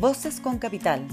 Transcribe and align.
Voces 0.00 0.40
con 0.40 0.60
Capital. 0.60 1.04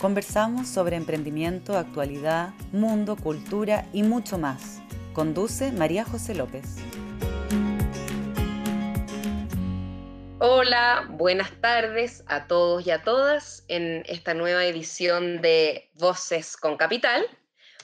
Conversamos 0.00 0.66
sobre 0.66 0.96
emprendimiento, 0.96 1.78
actualidad, 1.78 2.48
mundo, 2.72 3.14
cultura 3.14 3.86
y 3.92 4.02
mucho 4.02 4.38
más. 4.38 4.82
Conduce 5.12 5.70
María 5.70 6.04
José 6.04 6.34
López. 6.34 6.78
Hola, 10.40 11.06
buenas 11.10 11.52
tardes 11.60 12.24
a 12.26 12.48
todos 12.48 12.84
y 12.84 12.90
a 12.90 13.04
todas 13.04 13.64
en 13.68 14.02
esta 14.08 14.34
nueva 14.34 14.64
edición 14.64 15.40
de 15.40 15.88
Voces 15.94 16.56
con 16.56 16.76
Capital. 16.76 17.24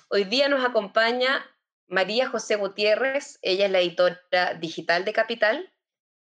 Hoy 0.08 0.24
día 0.24 0.48
nos 0.48 0.64
acompaña 0.64 1.46
María 1.86 2.28
José 2.28 2.56
Gutiérrez, 2.56 3.38
ella 3.40 3.66
es 3.66 3.70
la 3.70 3.78
editora 3.78 4.54
digital 4.54 5.04
de 5.04 5.12
Capital. 5.12 5.72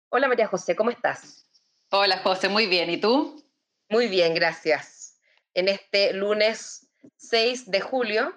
Hola 0.08 0.28
María 0.28 0.46
José, 0.46 0.74
¿cómo 0.76 0.88
estás? 0.88 1.46
Hola 1.90 2.16
José, 2.20 2.48
muy 2.48 2.66
bien. 2.66 2.88
¿Y 2.88 2.96
tú? 2.96 3.42
Muy 3.92 4.08
bien, 4.08 4.32
gracias. 4.34 5.20
En 5.52 5.68
este 5.68 6.14
lunes 6.14 6.90
6 7.18 7.70
de 7.70 7.82
julio, 7.82 8.34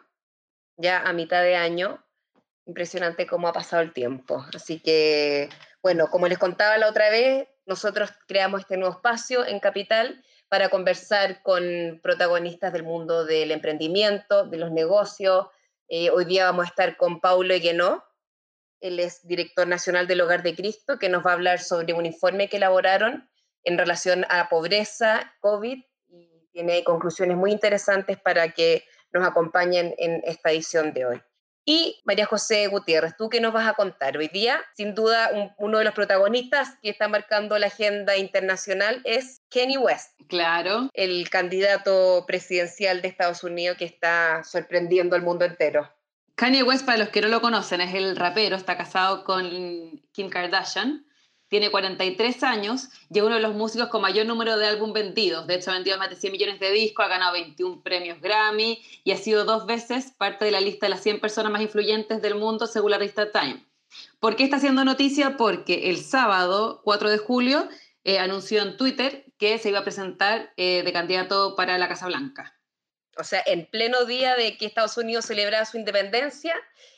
ya 0.76 1.00
a 1.00 1.14
mitad 1.14 1.44
de 1.44 1.56
año, 1.56 2.06
impresionante 2.66 3.26
cómo 3.26 3.48
ha 3.48 3.54
pasado 3.54 3.82
el 3.82 3.94
tiempo. 3.94 4.46
Así 4.54 4.82
que, 4.82 5.48
bueno, 5.82 6.10
como 6.10 6.28
les 6.28 6.40
contaba 6.40 6.78
la 6.78 6.90
otra 6.90 7.10
vez, 7.10 7.48
nosotros 7.66 8.12
creamos 8.28 8.60
este 8.64 8.76
nuevo 8.76 8.96
espacio 8.96 9.46
en 9.46 9.62
Capital 9.62 10.22
para 10.50 10.68
conversar 10.68 11.42
con 11.42 12.02
protagonistas 12.04 12.74
del 12.74 12.84
mundo 12.84 13.24
del 13.24 13.52
emprendimiento, 13.52 14.46
de 14.48 14.58
los 14.58 14.74
negocios. 14.74 15.48
Eh, 15.88 16.10
hoy 16.10 16.26
día 16.26 16.44
vamos 16.44 16.66
a 16.66 16.70
estar 16.70 16.98
con 16.98 17.22
Paulo 17.22 17.54
Eguenó, 17.54 18.04
él 18.82 19.00
es 19.00 19.26
director 19.26 19.66
nacional 19.66 20.06
del 20.06 20.20
Hogar 20.20 20.44
de 20.44 20.54
Cristo, 20.54 21.00
que 21.00 21.08
nos 21.08 21.26
va 21.26 21.32
a 21.32 21.36
hablar 21.36 21.60
sobre 21.60 21.94
un 21.94 22.06
informe 22.06 22.50
que 22.50 22.58
elaboraron 22.58 23.30
en 23.66 23.78
relación 23.78 24.26
a 24.30 24.48
pobreza, 24.50 25.34
COVID, 25.42 25.84
y 26.08 26.50
tiene 26.52 26.84
conclusiones 26.84 27.36
muy 27.36 27.52
interesantes 27.52 28.18
para 28.18 28.50
que 28.50 28.86
nos 29.12 29.28
acompañen 29.28 29.94
en 29.98 30.22
esta 30.26 30.52
edición 30.52 30.94
de 30.94 31.06
hoy. 31.06 31.22
Y 31.68 32.00
María 32.06 32.28
José 32.28 32.68
Gutiérrez, 32.68 33.18
¿tú 33.18 33.28
qué 33.28 33.42
nos 33.42 33.52
vas 33.52 33.68
a 33.68 33.74
contar? 33.74 34.16
Hoy 34.18 34.28
día, 34.28 34.62
sin 34.76 34.94
duda, 34.94 35.54
uno 35.58 35.80
de 35.80 35.84
los 35.84 35.96
protagonistas 35.96 36.78
que 36.84 36.92
está 36.92 37.08
marcando 37.08 37.58
la 37.58 37.68
agenda 37.68 38.18
internacional 38.18 39.02
es 39.04 39.42
Kenny 39.50 39.78
West. 39.78 40.12
Claro. 40.28 40.92
El 40.94 41.28
candidato 41.32 42.24
presidencial 42.28 43.02
de 43.02 43.08
Estados 43.08 43.44
Unidos 43.44 43.78
que 43.78 43.86
está 43.86 44.44
sorprendiendo 44.44 45.16
al 45.16 45.24
mundo 45.24 45.44
entero. 45.44 45.92
Kanye 46.36 46.64
West, 46.64 46.86
para 46.86 46.98
los 46.98 47.10
que 47.10 47.22
no 47.22 47.30
lo 47.30 47.42
conocen, 47.42 47.80
es 47.82 47.96
el 47.96 48.16
rapero, 48.16 48.58
está 48.58 48.78
casado 48.78 49.24
con 49.24 50.02
Kim 50.12 50.30
Kardashian, 50.30 51.06
tiene 51.56 51.72
43 51.72 52.44
años 52.44 52.90
y 53.10 53.20
es 53.20 53.24
uno 53.24 53.36
de 53.36 53.42
los 53.42 53.56
músicos 53.56 53.88
con 53.88 54.02
mayor 54.02 54.26
número 54.26 54.58
de 54.58 54.68
álbum 54.68 54.92
vendidos. 54.92 55.48
De 55.48 55.56
hecho, 55.56 55.72
ha 55.72 55.76
vendido 55.76 55.98
más 55.98 56.10
de 56.10 56.18
100 56.18 56.34
millones 56.34 56.60
de 56.60 56.70
discos, 56.70 57.06
ha 57.06 57.08
ganado 57.08 57.32
21 57.32 57.82
premios 57.82 58.20
Grammy 58.20 58.84
y 59.06 59.12
ha 59.14 59.18
sido 59.18 59.46
dos 59.46 59.66
veces 59.66 60.12
parte 60.18 60.44
de 60.44 60.52
la 60.52 60.60
lista 60.60 60.88
de 60.88 60.90
las 60.90 61.02
100 61.02 61.22
personas 61.22 61.54
más 61.54 61.62
influyentes 61.62 62.22
del 62.22 62.36
mundo 62.36 62.68
según 62.68 62.92
la 62.92 62.98
revista 62.98 63.32
Time. 63.32 63.66
¿Por 64.20 64.36
qué 64.36 64.44
está 64.44 64.58
haciendo 64.58 64.84
noticia? 64.84 65.38
Porque 65.38 65.90
el 65.90 66.00
sábado, 66.00 66.82
4 66.84 67.10
de 67.10 67.20
julio, 67.20 67.70
eh, 68.04 68.20
anunció 68.20 68.62
en 68.62 68.76
Twitter 68.76 69.24
que 69.38 69.58
se 69.58 69.70
iba 69.70 69.80
a 69.80 69.86
presentar 69.86 70.52
eh, 70.58 70.84
de 70.84 70.92
candidato 70.92 71.56
para 71.56 71.78
la 71.78 71.88
Casa 71.88 72.08
Blanca 72.08 72.55
o 73.18 73.24
sea, 73.24 73.42
en 73.46 73.66
pleno 73.66 74.06
día 74.06 74.36
de 74.36 74.58
que 74.58 74.66
Estados 74.66 74.98
Unidos 74.98 75.26
celebraba 75.26 75.66
su 75.66 75.78
independencia, 75.78 76.56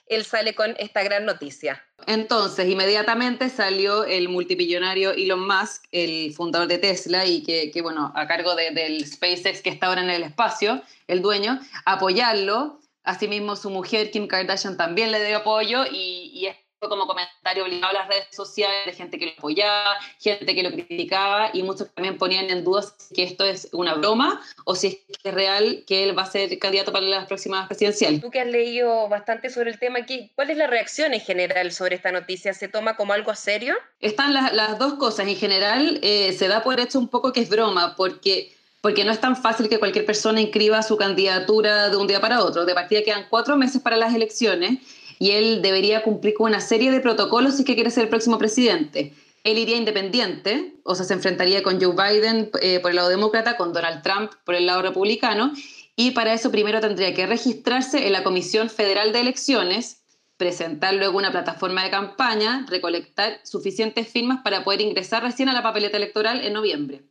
él 0.08 0.23
sale 0.26 0.56
con 0.56 0.76
esta 0.80 1.04
gran 1.04 1.26
noticia. 1.26 1.84
Entonces, 2.06 2.68
inmediatamente 2.68 3.50
salió 3.50 4.06
el 4.06 4.30
multimillonario 4.30 5.12
Elon 5.12 5.45
Musk, 5.45 5.86
el 5.92 6.34
fundador 6.34 6.68
de 6.68 6.78
Tesla 6.78 7.26
y 7.26 7.44
que, 7.44 7.82
bueno, 7.82 8.12
a 8.16 8.28
cargo 8.28 8.56
del 8.56 9.06
SpaceX 9.06 9.62
que 9.62 9.70
está 9.70 9.88
ahora 9.88 10.02
en 10.02 10.10
el 10.10 10.23
espacio, 10.23 10.82
el 11.08 11.22
dueño, 11.22 11.60
apoyarlo. 11.86 12.80
Asimismo, 13.04 13.56
su 13.56 13.70
mujer 13.70 14.12
Kim 14.12 14.28
Kardashian 14.28 14.78
también 14.78 15.11
le 15.11 15.23
dio 15.26 15.38
apoyo 15.38 15.86
y, 15.86 16.32
y 16.34 16.48
como 16.80 17.08
comentario 17.08 17.64
obligado 17.64 17.88
a 17.88 17.93
las 18.02 18.08
redes 18.08 18.27
sociales 18.32 18.86
de 18.86 18.93
gente 18.93 19.17
que 19.17 19.26
lo 19.27 19.32
apoyaba, 19.32 19.98
gente 20.20 20.54
que 20.54 20.64
lo 20.64 20.71
criticaba 20.71 21.49
y 21.54 21.64
muchos 21.64 21.92
también 21.93 22.17
ponían 22.17 22.49
en 22.49 22.64
duda 22.64 22.83
si 22.98 23.15
que 23.15 23.23
esto 23.23 23.45
es 23.45 23.70
una 23.71 23.95
broma 23.95 24.42
o 24.65 24.76
si 24.76 24.87
es 24.87 24.95
que 24.95 25.30
es 25.30 25.33
real 25.33 25.83
que 25.87 26.04
él 26.04 26.17
va 26.17 26.23
a 26.23 26.32
ser 26.32 26.58
candidato 26.60 26.92
para 26.92 27.05
las 27.05 27.26
próximas 27.26 27.67
presidenciales. 27.67 28.21
Tú 28.21 28.30
que 28.30 28.42
has 28.42 28.48
leído 28.48 29.10
bastante 29.10 29.49
sobre 29.49 29.71
el 29.71 29.80
tema 29.80 29.99
aquí, 29.99 30.32
¿cuál 30.36 30.52
es 30.52 30.58
la 30.58 30.67
reacción 30.67 31.14
en 31.14 31.21
general 31.21 31.71
sobre 31.71 31.95
esta 31.95 32.11
noticia? 32.11 32.54
¿Se 32.54 32.67
toma 32.67 32.95
como 32.95 33.14
algo 33.14 33.33
serio? 33.33 33.76
Están 33.99 34.33
las, 34.33 34.54
las 34.54 34.77
dos 34.77 34.93
cosas. 34.95 35.27
En 35.27 35.36
general 35.36 35.99
eh, 36.04 36.33
se 36.33 36.48
da 36.48 36.64
por 36.64 36.80
hecho 36.80 36.99
un 36.99 37.08
poco 37.08 37.33
que 37.33 37.42
es 37.42 37.49
broma 37.49 37.95
porque 37.95 38.54
porque 38.80 39.04
no 39.04 39.11
es 39.11 39.20
tan 39.20 39.36
fácil 39.36 39.67
que 39.67 39.80
cualquier 39.80 40.05
persona 40.05 40.39
inscriba 40.39 40.82
su 40.83 40.95
candidatura 40.95 41.89
de 41.89 41.98
un 41.98 42.08
día 42.08 42.21
para 42.21 42.43
otro. 42.43 42.64
De 42.64 42.73
partida 42.73 43.02
quedan 43.04 43.26
cuatro 43.30 43.58
meses 43.58 43.82
para 43.82 43.98
las 43.98 44.14
elecciones 44.14 44.80
y 45.20 45.32
él 45.32 45.61
debería 45.61 46.04
cumplir 46.04 46.33
con 46.33 46.50
una 46.50 46.61
serie 46.61 46.92
de 46.92 47.00
protocolos 47.00 47.55
si 47.55 47.64
que 47.64 47.76
quiere 47.76 47.92
ser 47.92 48.04
el 48.04 48.10
próximo 48.10 48.38
presidente. 48.38 49.14
Él 49.44 49.58
iría 49.58 49.78
independiente, 49.78 50.76
o 50.83 50.95
sea, 50.95 51.05
se 51.05 51.14
enfrentaría 51.14 51.64
con 51.64 51.82
Joe 51.82 51.95
Biden 51.95 52.50
eh, 52.61 52.80
por 52.80 52.92
el 52.92 52.98
lado 52.98 53.10
demócrata, 53.10 53.55
con 53.55 53.72
Donald 53.72 54.04
Trump 54.04 54.32
por 54.44 54.55
el 54.55 54.66
lado 54.66 54.82
republicano, 54.82 55.54
y 55.95 56.11
para 56.11 56.33
eso 56.33 56.52
primero 56.52 56.80
tendría 56.80 57.14
que 57.14 57.26
registrarse 57.26 58.05
en 58.05 58.14
la 58.14 58.23
Comisión 58.23 58.70
Federal 58.70 59.14
de 59.14 59.22
Elecciones, 59.22 60.04
presentar 60.38 60.94
luego 60.94 61.17
una 61.17 61.32
plataforma 61.32 61.84
de 61.84 61.89
campaña, 61.89 62.66
recolectar 62.70 63.39
suficientes 63.44 64.08
firmas 64.08 64.42
para 64.44 64.64
poder 64.64 64.82
ingresar 64.82 65.23
recién 65.23 65.49
a 65.49 65.54
la 65.54 65.64
papeleta 65.64 65.98
electoral 65.98 66.45
en 66.45 66.54
noviembre. 66.54 67.04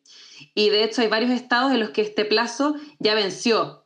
Y 0.55 0.69
de 0.69 0.85
hecho 0.85 1.03
hay 1.03 1.09
varios 1.09 1.31
estados 1.31 1.73
en 1.73 1.81
los 1.81 1.91
que 1.91 2.03
este 2.03 2.25
plazo 2.25 2.77
ya 2.99 3.15
venció, 3.15 3.86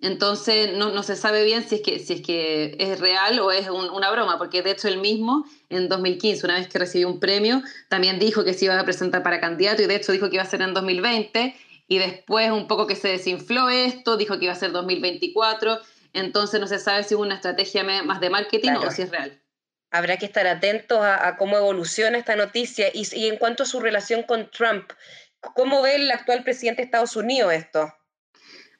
entonces 0.00 0.76
no, 0.76 0.90
no, 0.90 1.02
se 1.02 1.16
sabe 1.16 1.44
bien 1.44 1.68
si 1.68 1.76
es 1.76 1.80
que, 1.82 1.98
si 1.98 2.14
es, 2.14 2.22
que 2.22 2.76
es 2.78 3.00
real 3.00 3.40
o 3.40 3.50
es 3.50 3.68
una 3.68 4.10
broma, 4.10 4.38
porque 4.38 4.62
de 4.62 4.70
hecho 4.70 4.86
él 4.86 4.98
mismo 4.98 5.44
en 5.70 5.88
2015, 5.88 6.46
una 6.46 6.54
vez 6.54 6.68
que 6.68 6.78
recibió 6.78 7.08
un 7.08 7.18
premio, 7.18 7.62
también 7.88 8.18
dijo 8.20 8.44
que 8.44 8.54
se 8.54 8.66
iba 8.66 8.78
a 8.78 8.84
presentar 8.84 9.24
para 9.24 9.40
candidato 9.40 9.82
y 9.82 9.86
de 9.86 9.96
hecho 9.96 10.12
dijo 10.12 10.28
que 10.28 10.36
iba 10.36 10.44
a 10.44 10.46
ser 10.46 10.62
en 10.62 10.72
2020 10.72 11.56
y 11.88 11.98
después 11.98 12.50
un 12.52 12.68
poco 12.68 12.86
que 12.86 12.94
se 12.94 13.08
desinfló 13.08 13.70
esto, 13.70 14.16
dijo 14.16 14.38
que 14.38 14.44
iba 14.44 14.52
a 14.52 14.56
ser 14.56 14.70
2024, 14.70 15.80
entonces 16.12 16.60
no 16.60 16.68
se 16.68 16.78
sabe 16.78 17.02
si 17.02 17.14
es 17.14 17.20
una 17.20 17.34
estrategia 17.34 17.82
más 17.82 18.20
de 18.20 18.30
marketing 18.30 18.72
o 18.72 18.90
si 18.92 19.02
es 19.02 19.10
real. 19.10 19.42
Habrá 19.90 20.16
que 20.18 20.26
estar 20.26 20.46
atentos 20.46 20.98
a, 21.00 21.36
cómo 21.38 21.56
evoluciona 21.56 22.18
esta 22.18 22.36
noticia 22.36 22.88
y, 22.92 23.08
y 23.18 23.28
en 23.28 23.36
cuanto 23.36 23.64
a 23.64 23.66
su 23.66 23.80
relación 23.80 24.22
con 24.22 24.50
Trump, 24.50 24.92
¿cómo 25.40 25.82
ve 25.82 25.96
el 25.96 26.10
actual 26.10 26.44
presidente 26.44 26.82
de 26.82 26.86
Estados 26.86 27.16
Unidos 27.16 27.52
esto? 27.52 27.92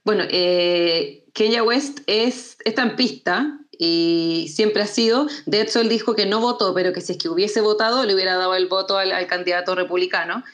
Bueno, 0.08 0.24
eh, 0.30 1.26
Kenya 1.34 1.62
West 1.62 1.98
es, 2.06 2.56
estampista 2.64 3.58
y 3.70 4.50
siempre 4.50 4.80
ha 4.80 4.86
sido. 4.86 5.26
De 5.44 5.60
hecho, 5.60 5.82
dijo 5.82 6.14
que 6.14 6.24
no 6.24 6.40
votó, 6.40 6.72
pero 6.72 6.94
que 6.94 7.02
si 7.02 7.12
es 7.12 7.18
que 7.18 7.28
hubiese 7.28 7.60
votado, 7.60 8.06
le 8.06 8.14
hubiera 8.14 8.36
dado 8.36 8.54
el 8.54 8.68
voto 8.68 8.96
al, 8.96 9.26
candidato 9.26 9.74
republicano. 9.74 10.44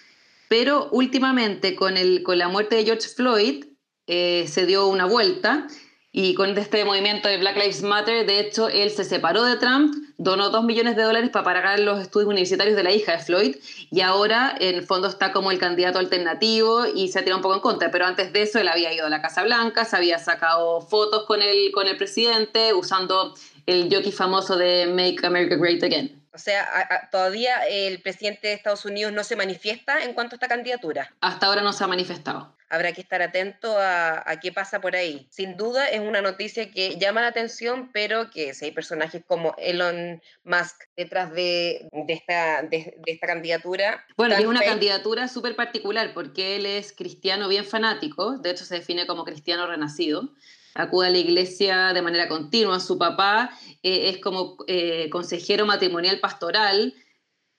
Pero 0.49 0.89
últimamente, 0.91 1.77
con, 1.77 1.97
el, 1.97 2.25
con 2.25 2.37
la 2.37 2.49
muerte 2.49 2.75
de 2.75 2.85
George 2.85 3.07
Floyd, 3.07 3.67
eh, 4.09 4.47
se 4.49 4.67
dio 4.67 4.89
una 4.89 5.05
vuelta 5.05 5.69
y 6.17 6.35
con 6.35 6.57
este 6.57 6.85
movimiento 6.85 7.29
de 7.29 7.39
Black 7.39 7.57
Lives 7.57 7.83
Matter, 7.83 8.25
de 8.25 8.39
hecho, 8.39 8.69
él 8.69 8.89
se 8.91 9.03
separó 9.03 9.43
de 9.43 9.57
Trump, 9.57 9.97
donó 10.17 10.51
dos 10.51 10.63
millones 10.63 10.95
de 10.95 11.03
dólares 11.03 11.31
para 11.31 11.45
pagar 11.45 11.81
los 11.81 12.01
estudios 12.01 12.29
universitarios 12.29 12.77
de 12.77 12.85
la 12.85 12.93
hija 12.93 13.17
de 13.17 13.19
Floyd 13.19 13.57
y 13.91 14.01
ahora 14.01 14.55
en 14.61 14.77
el 14.77 14.87
fondo 14.87 15.09
está 15.09 15.33
como 15.33 15.51
el 15.51 15.59
candidato 15.59 15.99
alternativo 15.99 16.87
y 16.87 17.09
se 17.09 17.19
ha 17.19 17.23
tirado 17.23 17.39
un 17.39 17.43
poco 17.43 17.57
en 17.57 17.61
contra. 17.61 17.91
Pero 17.91 18.07
antes 18.07 18.33
de 18.33 18.43
eso 18.43 18.61
él 18.61 18.69
había 18.69 18.93
ido 18.95 19.07
a 19.07 19.11
la 19.11 19.21
Casa 19.21 19.43
Blanca, 19.43 19.85
se 19.85 19.97
había 19.97 20.21
sacado 20.21 20.83
fotos 20.83 21.25
con 21.25 21.43
el, 21.43 21.73
con 21.73 21.89
el 21.89 21.97
presidente 21.97 22.73
usando 22.75 23.35
el 23.67 23.93
jockey 23.93 24.13
famoso 24.13 24.57
de 24.57 24.87
Make 24.87 25.27
America 25.27 25.57
Great 25.57 25.83
Again. 25.83 26.24
O 26.35 26.39
sea, 26.39 27.09
todavía 27.13 27.59
el 27.69 28.03
presidente 28.03 28.49
de 28.49 28.55
Estados 28.55 28.85
Unidos 28.85 29.13
no 29.13 29.23
se 29.23 29.37
manifiesta 29.37 30.03
en 30.03 30.15
cuanto 30.15 30.35
a 30.35 30.37
esta 30.37 30.49
candidatura. 30.49 31.15
Hasta 31.21 31.47
ahora 31.47 31.63
no 31.63 31.73
se 31.73 31.85
ha 31.85 31.87
manifestado. 31.87 32.57
Habrá 32.69 32.93
que 32.93 33.03
estar 33.03 33.23
atento 33.23 33.77
a, 33.79 34.25
qué 34.43 34.51
pasa 34.51 34.81
por 34.81 34.97
ahí. 34.97 35.29
Sin 35.31 35.57
duda 35.57 35.87
es 35.87 36.01
una 36.01 36.21
noticia 36.23 36.73
que 36.73 36.99
llama 36.99 37.21
la 37.21 37.29
atención, 37.29 37.91
pero 37.93 38.31
que 38.31 38.53
si 38.53 38.65
hay 38.65 38.73
personajes 38.73 39.23
como 39.25 39.55
Elon 39.59 40.21
Musk 40.43 40.83
detrás 40.97 41.33
de, 41.33 41.89
esta, 42.09 42.63
de, 42.63 43.01
esta 43.07 43.29
candidatura. 43.29 44.05
Bueno, 44.17 44.35
es 44.35 44.45
una 44.45 44.61
candidatura 44.61 45.29
súper 45.29 45.55
particular 45.55 46.15
porque 46.15 46.57
él 46.57 46.67
es 46.67 46.93
cristiano 46.93 47.47
bien 47.47 47.65
fanático, 47.65 48.39
de 48.39 48.51
hecho 48.51 48.65
se 48.65 48.75
define 48.77 49.07
como 49.07 49.25
cristiano 49.25 49.69
renacido 49.69 50.31
acude 50.75 51.07
a 51.07 51.11
la 51.11 51.19
iglesia 51.19 51.93
de 51.93 52.03
manera 52.03 52.29
continua. 52.29 52.81
Su 52.81 52.99
papá 52.99 53.51
eh, 53.83 54.11
es 54.11 54.19
como 54.19 54.57
eh, 54.67 55.09
consejero 55.11 55.67
matrimonial 55.67 56.21
pastoral. 56.21 56.95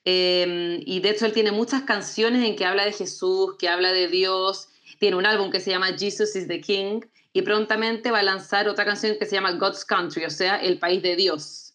Em, 0.04 0.80
y 0.86 1.00
de 1.00 1.10
hecho 1.10 1.26
él 1.26 1.32
tiene 1.32 1.50
muchas 1.50 1.82
canciones 1.82 2.44
en 2.44 2.54
que 2.54 2.64
habla 2.64 2.84
de 2.84 2.92
Jesús, 2.92 3.56
que 3.58 3.68
habla 3.68 3.92
de 3.92 4.08
Dios. 4.08 4.68
Tiene 4.98 5.16
un 5.16 5.26
álbum 5.26 5.50
que 5.50 5.60
se 5.60 5.70
llama 5.70 5.96
Jesus 5.98 6.36
is 6.36 6.46
the 6.46 6.60
King 6.60 7.00
y 7.32 7.42
prontamente 7.42 8.10
va 8.10 8.20
a 8.20 8.22
lanzar 8.22 8.68
otra 8.68 8.84
canción 8.84 9.16
que 9.18 9.26
se 9.26 9.34
llama 9.34 9.52
God's 9.52 9.84
Country, 9.84 10.24
o 10.24 10.30
sea, 10.30 10.56
El 10.56 10.78
País 10.78 11.02
de 11.02 11.16
Dios. 11.16 11.66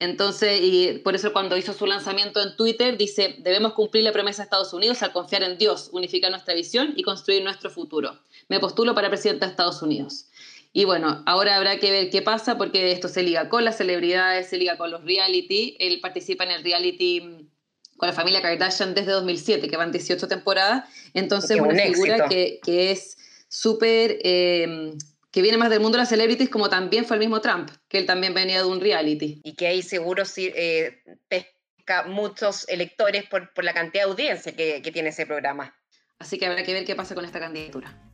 Entonces, 0.00 0.60
y 0.62 0.98
por 1.04 1.14
eso 1.14 1.32
cuando 1.32 1.58
hizo 1.58 1.74
su 1.74 1.86
lanzamiento 1.86 2.40
en 2.42 2.56
Twitter, 2.56 2.96
dice, 2.96 3.36
debemos 3.40 3.74
cumplir 3.74 4.02
la 4.02 4.12
promesa 4.12 4.42
de 4.42 4.44
Estados 4.44 4.72
Unidos 4.72 5.02
al 5.02 5.12
confiar 5.12 5.42
en 5.42 5.58
Dios, 5.58 5.90
unificar 5.92 6.30
nuestra 6.30 6.54
visión 6.54 6.94
y 6.96 7.02
construir 7.02 7.44
nuestro 7.44 7.70
futuro. 7.70 8.18
Me 8.48 8.60
postulo 8.60 8.94
para 8.94 9.10
presidente 9.10 9.44
de 9.44 9.50
Estados 9.50 9.82
Unidos. 9.82 10.29
Y 10.72 10.84
bueno, 10.84 11.22
ahora 11.26 11.56
habrá 11.56 11.78
que 11.78 11.90
ver 11.90 12.10
qué 12.10 12.22
pasa 12.22 12.56
porque 12.56 12.92
esto 12.92 13.08
se 13.08 13.22
liga 13.22 13.48
con 13.48 13.64
las 13.64 13.76
celebridades, 13.76 14.48
se 14.48 14.56
liga 14.56 14.76
con 14.76 14.90
los 14.90 15.04
reality. 15.04 15.76
Él 15.80 15.98
participa 16.00 16.44
en 16.44 16.52
el 16.52 16.62
reality 16.62 17.20
mm, 17.20 17.48
con 17.96 18.08
la 18.08 18.12
familia 18.12 18.40
Kardashian 18.40 18.94
desde 18.94 19.10
2007, 19.12 19.68
que 19.68 19.76
van 19.76 19.90
18 19.90 20.28
temporadas. 20.28 20.88
Entonces, 21.12 21.50
es 21.56 21.60
una 21.60 21.82
figura 21.82 22.28
que, 22.28 22.60
que, 22.62 22.92
es 22.92 23.16
súper... 23.48 24.18
Eh, 24.22 24.92
que 25.32 25.42
viene 25.42 25.58
más 25.58 25.70
del 25.70 25.78
mundo 25.78 25.96
de 25.96 26.02
las 26.02 26.08
celebrities, 26.08 26.50
como 26.50 26.68
también 26.68 27.04
fue 27.04 27.14
el 27.14 27.20
mismo 27.20 27.40
Trump, 27.40 27.70
que 27.88 27.98
él 27.98 28.06
también 28.06 28.34
venía 28.34 28.58
de 28.58 28.64
un 28.64 28.80
reality. 28.80 29.40
Y 29.44 29.54
que 29.54 29.68
ahí 29.68 29.80
seguro 29.80 30.24
sí, 30.24 30.52
eh, 30.56 31.04
pesca 31.28 32.02
muchos 32.08 32.68
electores 32.68 33.28
por, 33.28 33.52
por, 33.52 33.62
la 33.62 33.72
cantidad 33.72 34.04
de 34.04 34.10
audiencia 34.10 34.56
que, 34.56 34.82
que 34.82 34.90
tiene 34.90 35.10
ese 35.10 35.26
programa. 35.26 35.76
Así 36.18 36.36
que 36.36 36.46
habrá 36.46 36.64
que 36.64 36.72
ver 36.72 36.84
qué 36.84 36.96
pasa 36.96 37.14
con 37.14 37.24
esta 37.24 37.38
candidatura 37.38 38.09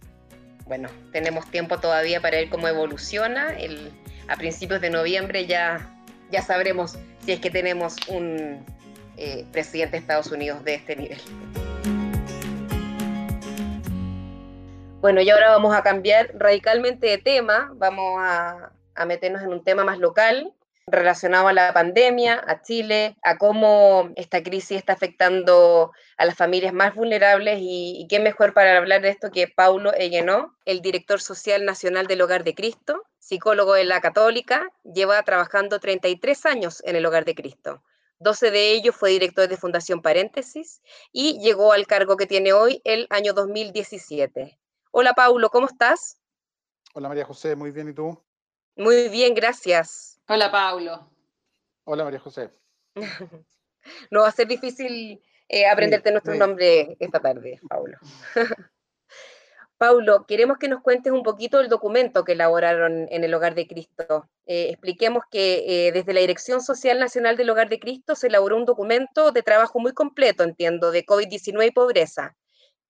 bueno, 0.67 0.89
tenemos 1.13 1.49
tiempo 1.51 1.79
todavía 1.79 2.21
para 2.21 2.39
ver 2.39 2.49
cómo 2.49 2.69
evoluciona. 2.69 3.57
El, 3.57 3.93
a 4.29 4.37
principios 4.37 4.81
de 4.81 4.91
noviembre 4.91 5.47
ya, 5.47 5.95
ya 6.31 6.43
sabremos 6.43 6.99
si 7.25 7.33
es 7.33 7.41
que 7.41 7.51
tenemos 7.51 7.97
un 8.09 8.65
eh, 9.17 9.47
presidente 9.53 9.93
de 9.93 9.99
Estados 9.99 10.31
Unidos 10.33 10.65
de 10.65 10.75
este 10.75 10.97
nivel. 10.97 11.21
Bueno, 15.01 15.21
y 15.21 15.31
ahora 15.31 15.51
vamos 15.51 15.75
a 15.75 15.83
cambiar 15.83 16.33
radicalmente 16.35 17.07
de 17.07 17.19
tema, 17.19 17.71
vamos 17.75 18.17
a, 18.19 18.73
a 18.97 19.05
meternos 19.05 19.43
en 19.43 19.51
un 19.51 19.63
tema 19.63 19.85
más 19.85 19.99
local, 19.99 20.53
relacionado 20.89 21.49
a 21.49 21.53
la 21.53 21.73
pandemia, 21.73 22.43
a 22.47 22.63
Chile, 22.63 23.17
a 23.23 23.39
cómo 23.39 24.11
esta 24.15 24.43
crisis 24.43 24.79
está 24.79 24.93
afectando 24.93 25.93
a 26.17 26.25
las 26.25 26.37
familias 26.37 26.73
más 26.73 26.95
vulnerables 26.95 27.59
y, 27.61 28.07
qué 28.09 28.21
mejor 28.21 28.55
para 28.55 28.77
hablar 28.77 29.03
de 29.03 29.09
esto 29.09 29.33
que 29.33 29.49
Paulo 29.49 29.93
Ellenó, 29.95 30.57
el 30.65 30.81
director 30.83 31.21
social 31.21 31.65
nacional 31.65 32.07
del 32.07 32.23
Hogar 32.23 32.45
de 32.45 32.55
Cristo, 32.55 33.03
psicólogo 33.19 33.75
de 33.75 33.85
la 33.85 34.01
Católica, 34.01 34.71
lleva 34.85 35.21
trabajando 35.25 35.81
33 35.81 36.47
años 36.47 36.83
en 36.85 36.95
el 36.95 37.05
Hogar 37.05 37.25
de 37.25 37.35
Cristo. 37.35 37.83
12 38.21 38.53
de 38.53 38.71
ellos 38.71 38.95
fue 38.95 39.11
director 39.11 39.49
de 39.49 39.57
Fundación 39.57 40.01
Paréntesis 40.01 40.81
y 41.13 41.41
llegó 41.41 41.73
al 41.73 41.87
cargo 41.87 42.17
que 42.17 42.27
tiene 42.27 42.53
hoy 42.53 42.81
el 42.85 43.09
año 43.11 43.33
2017. 43.33 44.59
Hola 44.93 45.15
Paulo, 45.15 45.51
¿cómo 45.51 45.67
estás? 45.67 46.19
Hola 46.95 47.09
María 47.09 47.25
José, 47.25 47.57
muy 47.57 47.73
bien, 47.73 47.89
¿y 47.89 47.93
tú? 47.93 48.26
Muy 48.77 49.09
bien, 49.09 49.35
gracias. 49.35 50.21
Hola, 50.29 50.53
Paulo. 50.53 51.11
Hola, 51.85 52.05
María 52.05 52.21
José. 52.21 52.51
no 54.11 54.21
va 54.21 54.29
a 54.29 54.33
ser 54.33 54.47
difícil 54.47 55.19
eh, 55.49 55.67
aprenderte 55.67 56.13
nuestro 56.13 56.35
nombre 56.35 56.95
esta 57.01 57.19
tarde, 57.19 57.59
Paulo. 57.69 57.97
Paulo, 59.79 60.27
queremos 60.27 60.59
que 60.59 60.69
nos 60.69 60.83
cuentes 60.83 61.13
un 61.13 61.23
poquito 61.23 61.61
el 61.61 61.69
documento 61.69 62.25
que 62.25 62.33
elaboraron 62.33 63.09
en 63.11 63.25
el 63.25 63.33
Hogar 63.33 63.55
de 63.55 63.67
Cristo. 63.67 64.29
Eh, 64.45 64.69
expliquemos 64.71 65.25
que 65.31 65.65
eh, 65.89 65.93
desde 65.93 66.13
la 66.13 66.21
Dirección 66.21 66.61
Social 66.61 66.99
Nacional 66.99 67.37
del 67.37 67.49
Hogar 67.49 67.71
de 67.71 67.79
Cristo 67.79 68.15
se 68.15 68.27
elaboró 68.27 68.57
un 68.57 68.67
documento 68.67 69.33
de 69.33 69.43
trabajo 69.43 69.79
muy 69.79 69.93
completo, 69.93 70.45
entiendo, 70.45 70.91
de 70.91 71.05
COVID-19 71.05 71.69
y 71.69 71.71
pobreza, 71.71 72.37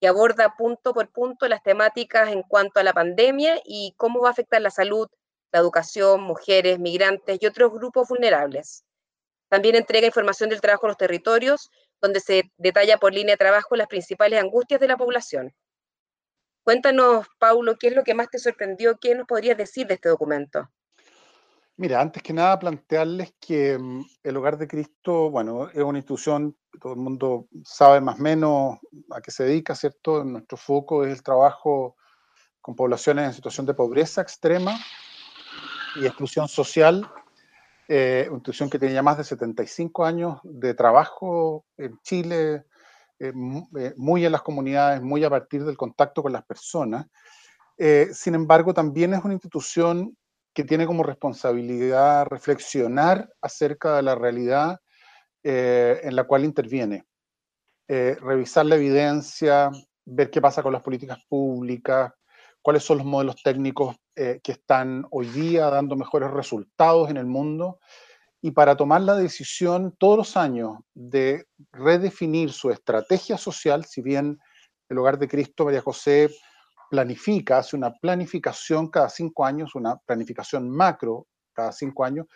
que 0.00 0.08
aborda 0.08 0.54
punto 0.56 0.94
por 0.94 1.12
punto 1.12 1.46
las 1.46 1.62
temáticas 1.62 2.30
en 2.30 2.42
cuanto 2.42 2.80
a 2.80 2.84
la 2.84 2.92
pandemia 2.92 3.60
y 3.64 3.94
cómo 3.96 4.20
va 4.20 4.28
a 4.28 4.32
afectar 4.32 4.60
la 4.60 4.70
salud, 4.70 5.08
la 5.52 5.60
educación, 5.60 6.22
mujeres, 6.22 6.78
migrantes 6.78 7.38
y 7.40 7.46
otros 7.46 7.72
grupos 7.72 8.08
vulnerables. 8.08 8.84
También 9.48 9.76
entrega 9.76 10.06
información 10.06 10.50
del 10.50 10.60
trabajo 10.60 10.86
en 10.86 10.88
los 10.88 10.96
territorios, 10.96 11.70
donde 12.00 12.20
se 12.20 12.50
detalla 12.56 12.98
por 12.98 13.14
línea 13.14 13.34
de 13.34 13.38
trabajo 13.38 13.76
las 13.76 13.86
principales 13.86 14.40
angustias 14.40 14.80
de 14.80 14.88
la 14.88 14.96
población. 14.96 15.54
Cuéntanos, 16.64 17.26
Paulo, 17.38 17.76
¿qué 17.78 17.88
es 17.88 17.94
lo 17.94 18.02
que 18.02 18.14
más 18.14 18.28
te 18.28 18.38
sorprendió? 18.38 18.98
¿Qué 18.98 19.14
nos 19.14 19.26
podrías 19.26 19.56
decir 19.56 19.86
de 19.86 19.94
este 19.94 20.08
documento? 20.08 20.68
Mira, 21.78 22.00
antes 22.00 22.22
que 22.22 22.32
nada 22.32 22.58
plantearles 22.58 23.34
que 23.38 23.78
mm, 23.78 24.04
el 24.24 24.36
Hogar 24.36 24.56
de 24.58 24.66
Cristo, 24.66 25.30
bueno, 25.30 25.68
es 25.68 25.82
una 25.82 25.98
institución 25.98 26.56
todo 26.80 26.94
el 26.94 26.98
mundo 26.98 27.48
sabe 27.64 28.00
más 28.00 28.18
o 28.18 28.22
menos 28.22 28.78
a 29.10 29.20
qué 29.20 29.30
se 29.30 29.44
dedica, 29.44 29.74
¿cierto? 29.74 30.24
Nuestro 30.24 30.56
foco 30.56 31.04
es 31.04 31.12
el 31.12 31.22
trabajo 31.22 31.96
con 32.60 32.74
poblaciones 32.74 33.26
en 33.26 33.34
situación 33.34 33.66
de 33.66 33.74
pobreza 33.74 34.22
extrema, 34.22 34.76
y 35.96 36.06
exclusión 36.06 36.48
social, 36.48 37.08
eh, 37.88 38.24
una 38.28 38.36
institución 38.36 38.68
que 38.68 38.78
tiene 38.78 39.00
más 39.00 39.18
de 39.18 39.24
75 39.24 40.04
años 40.04 40.40
de 40.42 40.74
trabajo 40.74 41.64
en 41.76 41.98
Chile, 42.02 42.64
eh, 43.18 43.32
eh, 43.78 43.94
muy 43.96 44.26
en 44.26 44.32
las 44.32 44.42
comunidades, 44.42 45.00
muy 45.02 45.22
a 45.24 45.30
partir 45.30 45.64
del 45.64 45.76
contacto 45.76 46.22
con 46.22 46.32
las 46.32 46.44
personas. 46.44 47.06
sin 48.12 48.34
embargo, 48.34 48.72
también 48.72 49.12
es 49.12 49.22
una 49.22 49.34
institución 49.34 50.16
que 50.54 50.64
tiene 50.64 50.86
como 50.86 51.02
responsabilidad 51.02 52.26
reflexionar 52.26 53.28
acerca 53.42 53.96
de 53.96 54.02
la 54.02 54.14
realidad 54.14 54.80
en 55.42 56.16
la 56.16 56.24
cual 56.24 56.44
interviene, 56.44 57.04
revisar 57.86 58.64
la 58.64 58.76
evidencia, 58.76 59.70
ver 60.06 60.30
qué 60.30 60.40
pasa 60.40 60.62
con 60.62 60.72
las 60.72 60.82
políticas 60.82 61.18
públicas, 61.28 62.12
cuáles 62.62 62.82
son 62.82 62.98
los 62.98 63.06
modelos 63.06 63.42
técnicos 63.42 63.96
eh, 64.16 64.40
que 64.42 64.52
están 64.52 65.06
hoy 65.10 65.26
día 65.26 65.66
dando 65.66 65.94
mejores 65.94 66.30
resultados 66.30 67.10
en 67.10 67.18
el 67.18 67.26
mundo 67.26 67.80
y 68.40 68.52
para 68.52 68.76
tomar 68.76 69.02
la 69.02 69.14
decisión 69.14 69.94
todos 69.98 70.16
los 70.16 70.36
años 70.36 70.78
de 70.94 71.46
redefinir 71.70 72.50
su 72.50 72.70
estrategia 72.70 73.36
social, 73.36 73.84
si 73.84 74.00
bien 74.00 74.38
el 74.88 74.98
Hogar 74.98 75.18
de 75.18 75.28
Cristo 75.28 75.66
María 75.66 75.82
José 75.82 76.30
planifica, 76.90 77.58
hace 77.58 77.76
una 77.76 77.92
planificación 77.92 78.88
cada 78.88 79.08
cinco 79.10 79.44
años, 79.44 79.74
una 79.74 79.96
planificación 79.96 80.70
macro 80.70 81.26
cada 81.52 81.72
cinco 81.72 82.04
años, 82.04 82.26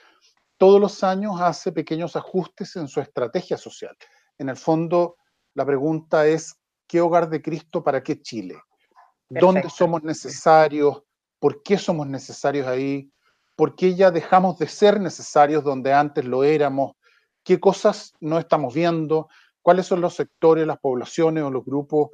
todos 0.58 0.80
los 0.80 1.02
años 1.02 1.40
hace 1.40 1.72
pequeños 1.72 2.14
ajustes 2.16 2.76
en 2.76 2.88
su 2.88 3.00
estrategia 3.00 3.56
social. 3.56 3.96
En 4.36 4.50
el 4.50 4.56
fondo, 4.56 5.16
la 5.54 5.64
pregunta 5.64 6.26
es, 6.26 6.56
¿qué 6.86 7.00
Hogar 7.00 7.30
de 7.30 7.40
Cristo 7.40 7.82
para 7.82 8.02
qué 8.02 8.20
Chile? 8.20 8.60
¿Dónde 9.30 9.70
somos 9.70 10.02
necesarios? 10.02 11.04
Por 11.40 11.62
qué 11.62 11.78
somos 11.78 12.06
necesarios 12.06 12.68
ahí, 12.68 13.10
por 13.56 13.74
qué 13.74 13.96
ya 13.96 14.10
dejamos 14.12 14.58
de 14.58 14.68
ser 14.68 15.00
necesarios 15.00 15.64
donde 15.64 15.92
antes 15.92 16.24
lo 16.24 16.44
éramos, 16.44 16.92
qué 17.42 17.58
cosas 17.58 18.14
no 18.20 18.38
estamos 18.38 18.72
viendo, 18.74 19.28
cuáles 19.62 19.86
son 19.86 20.00
los 20.00 20.14
sectores, 20.14 20.66
las 20.66 20.78
poblaciones 20.78 21.42
o 21.42 21.50
los 21.50 21.64
grupos 21.64 22.10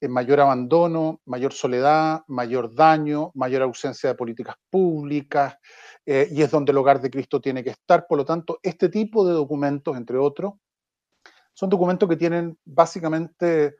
en 0.00 0.10
mayor 0.10 0.40
abandono, 0.40 1.20
mayor 1.24 1.52
soledad, 1.52 2.22
mayor 2.26 2.74
daño, 2.74 3.30
mayor 3.34 3.62
ausencia 3.62 4.10
de 4.10 4.14
políticas 4.14 4.56
públicas, 4.68 5.56
eh, 6.04 6.28
y 6.30 6.42
es 6.42 6.50
donde 6.50 6.72
el 6.72 6.78
hogar 6.78 7.00
de 7.00 7.10
Cristo 7.10 7.40
tiene 7.40 7.64
que 7.64 7.70
estar. 7.70 8.06
Por 8.06 8.18
lo 8.18 8.24
tanto, 8.24 8.58
este 8.62 8.88
tipo 8.88 9.26
de 9.26 9.32
documentos, 9.32 9.96
entre 9.96 10.18
otros, 10.18 10.54
son 11.54 11.70
documentos 11.70 12.08
que 12.08 12.16
tienen 12.16 12.58
básicamente 12.64 13.76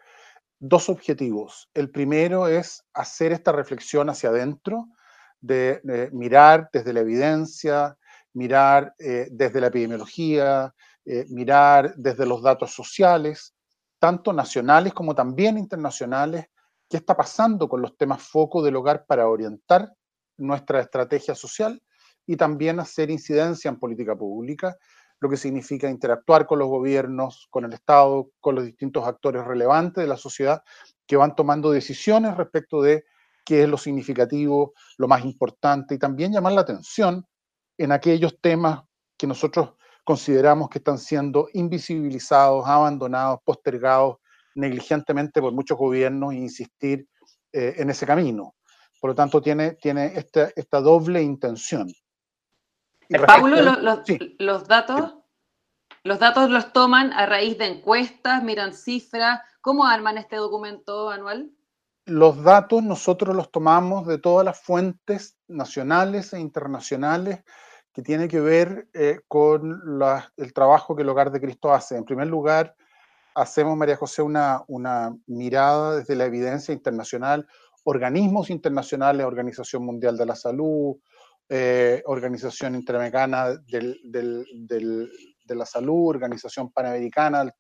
dos 0.59 0.89
objetivos. 0.89 1.69
El 1.75 1.91
primero 1.91 2.49
es 2.49 2.85
hacer 2.95 3.33
esta 3.33 3.53
reflexión 3.53 4.09
hacia 4.09 4.31
adentro, 4.31 4.89
de, 5.41 6.09
mirar 6.13 6.69
desde 6.73 6.93
la 6.93 7.01
evidencia, 7.01 7.97
mirar 8.33 8.95
eh, 8.99 9.29
desde 9.31 9.61
la 9.61 9.69
epidemiología, 9.69 10.75
eh, 11.05 11.27
mirar 11.29 11.95
desde 11.97 12.27
los 12.27 12.43
datos 12.43 12.73
sociales, 12.73 13.55
tanto 13.99 14.33
nacionales 14.33 14.93
como 14.93 15.15
también 15.15 15.59
internacionales, 15.59 16.47
qué 16.89 16.99
está 16.99 17.17
pasando 17.17 17.69
con 17.69 17.83
los 17.83 17.97
temas 17.97 18.23
foco 18.23 18.63
del 18.63 18.77
hogar 18.77 19.07
para 19.07 19.29
orientar 19.29 19.93
nuestra 20.37 20.81
estrategia 20.81 21.35
social 21.35 21.83
y 22.27 22.37
también 22.37 22.81
hacer 22.81 23.11
incidencia 23.11 23.69
en 23.69 23.79
política 23.79 24.17
pública 24.17 24.77
lo 25.21 25.29
que 25.29 25.37
significa 25.37 25.89
interactuar 25.89 26.47
con 26.47 26.59
los 26.59 26.69
gobiernos, 26.69 27.47
con 27.51 27.65
el 27.65 27.73
Estado, 27.73 28.31
con 28.41 28.55
los 28.55 28.65
distintos 28.65 29.07
actores 29.07 29.45
relevantes 29.45 30.03
de 30.03 30.09
la 30.09 30.17
sociedad 30.17 30.63
que 31.07 31.17
van 31.17 31.35
tomando 31.35 31.71
decisiones 31.71 32.37
respecto 32.37 32.83
de 32.83 33.05
qué 33.45 33.63
es 33.63 33.69
lo 33.69 33.79
significativo, 33.79 34.75
lo 34.99 35.09
más 35.09 35.25
importante 35.25 35.95
y 35.95 35.99
también 35.99 36.33
llamar 36.33 36.53
la 36.53 36.63
atención 36.63 37.25
en 37.79 37.93
aquellos 37.93 38.41
temas 38.41 38.83
que 39.17 39.27
nosotros 39.27 39.75
consideramos 40.05 40.69
que 40.69 40.79
están 40.79 40.99
siendo 40.99 41.49
invisibilizados, 41.53 42.67
abandonados, 42.67 43.41
postergados 43.45 44.17
negligentemente 44.55 45.41
por 45.41 45.53
muchos 45.53 45.79
gobiernos 45.79 46.33
e 46.33 46.37
insistir 46.37 47.09
eh, 47.53 47.75
en 47.79 47.91
ese 47.91 48.07
camino. 48.07 48.55
Por 49.01 49.11
lo 49.11 49.15
tanto, 49.15 49.43
tiene, 49.43 49.73
tiene 49.75 50.07
esta, 50.17 50.51
esta 50.57 50.81
doble 50.81 51.23
intención. 51.23 51.89
Paulo, 53.27 53.57
los, 54.39 54.69
datos, 54.69 55.15
los 56.05 56.19
datos 56.19 56.51
los 56.51 56.73
toman 56.73 57.13
a 57.13 57.27
raíz 57.27 57.59
de 57.59 57.67
encuestas, 57.67 58.43
miran 58.43 58.73
cifras. 58.75 59.41
¿Cómo 59.61 59.87
arman 59.87 60.19
este 60.19 60.37
documento 60.37 61.11
anual? 61.11 61.51
Los 62.05 62.43
datos 62.43 62.83
nosotros 62.83 63.35
los 63.35 63.51
tomamos 63.51 64.07
de 64.07 64.19
todas 64.19 64.45
las 64.45 64.61
fuentes 64.61 65.37
nacionales 65.49 66.33
e 66.33 66.41
internacionales 66.41 67.43
que 67.93 68.03
tiene 68.03 68.29
que 68.29 68.41
ver 68.41 68.89
eh, 68.95 69.21
con 69.27 69.81
el 70.37 70.53
trabajo 70.53 70.95
que 70.95 71.03
el 71.03 71.09
Hogar 71.09 71.31
de 71.31 71.41
Cristo 71.41 71.73
hace. 71.73 71.97
En 71.97 72.05
primer 72.05 72.29
lugar, 72.29 72.77
hacemos, 73.35 73.77
María 73.77 73.97
José, 73.97 74.23
una, 74.23 74.63
una 74.69 75.17
mirada 75.27 75.97
desde 75.97 76.15
la 76.15 76.27
evidencia 76.27 76.75
internacional, 76.75 77.47
organismos 77.85 78.51
internacionales, 78.51 79.25
Organización 79.25 79.85
Mundial 79.85 80.17
de 80.17 80.27
la 80.27 80.37
Salud, 80.37 80.97
eh, 81.49 82.03
Organización 82.07 82.75
Interamericana 82.75 83.57
del, 83.67 84.01
de 84.03 85.55
la 85.55 85.67
Salud, 85.67 86.09
Organización 86.09 86.71
Panamericana, 86.73 87.51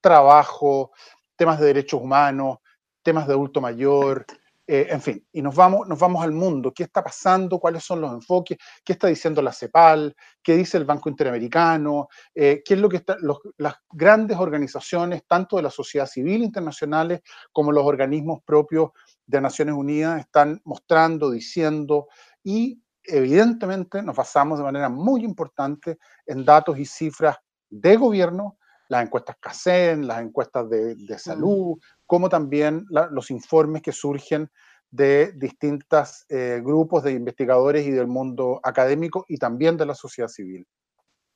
trabajo, 0.00 0.92
temas 1.36 1.60
de 1.60 1.66
derechos 1.66 2.00
humanos, 2.02 2.58
temas 3.02 3.26
de 3.26 3.34
adulto 3.34 3.60
mayor, 3.60 4.26
eh, 4.70 4.86
en 4.90 5.00
fin, 5.00 5.26
y 5.32 5.40
nos 5.40 5.54
vamos, 5.54 5.88
nos 5.88 5.98
vamos 5.98 6.22
al 6.22 6.32
mundo. 6.32 6.74
¿Qué 6.74 6.82
está 6.82 7.02
pasando? 7.02 7.58
¿Cuáles 7.58 7.82
son 7.82 8.02
los 8.02 8.12
enfoques? 8.12 8.58
¿Qué 8.84 8.92
está 8.92 9.06
diciendo 9.06 9.40
la 9.40 9.50
CEPAL? 9.50 10.14
¿Qué 10.42 10.56
dice 10.56 10.76
el 10.76 10.84
Banco 10.84 11.08
Interamericano? 11.08 12.08
Eh, 12.34 12.62
¿Qué 12.62 12.74
es 12.74 12.80
lo 12.80 12.90
que 12.90 12.98
está, 12.98 13.16
las 13.56 13.76
grandes 13.90 14.36
organizaciones, 14.36 15.22
tanto 15.26 15.56
de 15.56 15.62
la 15.62 15.70
sociedad 15.70 16.06
civil 16.06 16.42
internacionales 16.42 17.22
como 17.50 17.72
los 17.72 17.86
organismos 17.86 18.40
propios 18.44 18.90
de 19.24 19.40
Naciones 19.40 19.74
Unidas, 19.74 20.20
están 20.20 20.60
mostrando, 20.64 21.30
diciendo? 21.30 22.08
Y 22.44 22.82
evidentemente 23.08 24.02
nos 24.02 24.14
basamos 24.14 24.58
de 24.58 24.64
manera 24.64 24.88
muy 24.88 25.24
importante 25.24 25.98
en 26.26 26.44
datos 26.44 26.78
y 26.78 26.84
cifras 26.84 27.36
de 27.70 27.96
gobierno, 27.96 28.58
las 28.88 29.04
encuestas 29.04 29.36
CACEN, 29.40 30.06
las 30.06 30.22
encuestas 30.22 30.68
de, 30.70 30.94
de 30.94 31.18
salud, 31.18 31.78
como 32.06 32.28
también 32.28 32.86
los 32.88 33.30
informes 33.30 33.82
que 33.82 33.92
surgen 33.92 34.50
de 34.90 35.32
distintos 35.32 36.24
eh, 36.28 36.60
grupos 36.64 37.02
de 37.04 37.12
investigadores 37.12 37.86
y 37.86 37.90
del 37.90 38.06
mundo 38.06 38.60
académico 38.62 39.24
y 39.28 39.36
también 39.36 39.76
de 39.76 39.86
la 39.86 39.94
sociedad 39.94 40.28
civil. 40.28 40.66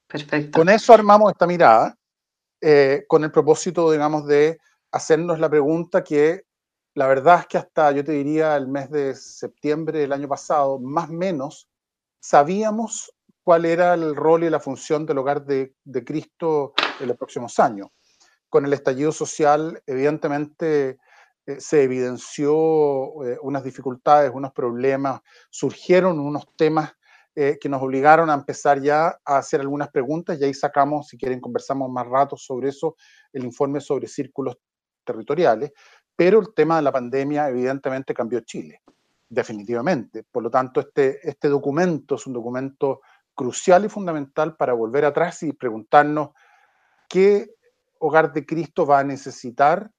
Perfecto. 0.06 0.58
Con 0.58 0.68
eso 0.68 0.94
armamos 0.94 1.32
esta 1.32 1.46
mirada, 1.46 1.96
eh, 2.60 3.04
con 3.08 3.24
el 3.24 3.30
propósito, 3.30 3.90
digamos, 3.90 4.26
de 4.26 4.58
hacernos 4.90 5.38
la 5.38 5.50
pregunta 5.50 6.02
que 6.02 6.44
la 6.94 7.06
verdad 7.06 7.40
es 7.40 7.46
que 7.46 7.58
hasta, 7.58 7.90
yo 7.92 8.04
te 8.04 8.12
diría, 8.12 8.56
el 8.56 8.68
mes 8.68 8.90
de 8.90 9.14
septiembre 9.14 10.00
del 10.00 10.12
año 10.12 10.28
pasado, 10.28 10.78
más 10.78 11.08
o 11.08 11.12
menos, 11.12 11.68
sabíamos 12.20 13.12
cuál 13.42 13.64
era 13.64 13.94
el 13.94 14.14
rol 14.14 14.44
y 14.44 14.50
la 14.50 14.60
función 14.60 15.06
del 15.06 15.18
hogar 15.18 15.44
de, 15.44 15.74
Cristo 16.04 16.74
en 17.00 17.08
los 17.08 17.16
próximos 17.16 17.58
años. 17.58 17.88
Con 18.48 18.66
el 18.66 18.72
estallido 18.74 19.10
social, 19.10 19.82
evidentemente 19.86 20.98
eh, 21.46 21.60
se 21.60 21.82
evidenció 21.82 22.52
eh, 23.24 23.38
unas 23.42 23.64
dificultades, 23.64 24.30
unos 24.32 24.52
problemas, 24.52 25.22
surgieron 25.50 26.20
unos 26.20 26.44
temas 26.56 26.92
eh, 27.34 27.56
que 27.58 27.70
nos 27.70 27.82
obligaron 27.82 28.28
a 28.28 28.34
empezar 28.34 28.82
ya 28.82 29.18
a 29.24 29.38
hacer 29.38 29.62
algunas 29.62 29.88
preguntas 29.88 30.38
y 30.38 30.44
ahí 30.44 30.52
sacamos, 30.52 31.08
si 31.08 31.16
quieren 31.16 31.40
conversamos 31.40 31.90
más 31.90 32.06
rato 32.06 32.36
sobre 32.36 32.68
eso, 32.68 32.94
el 33.32 33.44
informe 33.44 33.80
sobre 33.80 34.06
círculos 34.06 34.58
territoriales, 35.04 35.72
pero 36.16 36.40
el 36.40 36.54
tema 36.54 36.76
de 36.76 36.82
la 36.82 36.92
pandemia 36.92 37.48
evidentemente 37.48 38.14
cambió 38.14 38.40
Chile, 38.40 38.82
definitivamente. 39.28 40.24
Por 40.30 40.42
lo 40.42 40.50
tanto, 40.50 40.80
este, 40.80 41.26
este 41.28 41.48
documento 41.48 42.16
es 42.16 42.26
un 42.26 42.34
documento 42.34 43.00
crucial 43.34 43.84
y 43.84 43.88
fundamental 43.88 44.56
para 44.56 44.72
volver 44.72 45.04
atrás 45.04 45.42
y 45.42 45.52
preguntarnos 45.52 46.30
qué 47.08 47.54
Hogar 47.98 48.32
de 48.32 48.44
Cristo 48.44 48.84
va 48.84 48.98
a 48.98 49.04
necesitar 49.04 49.90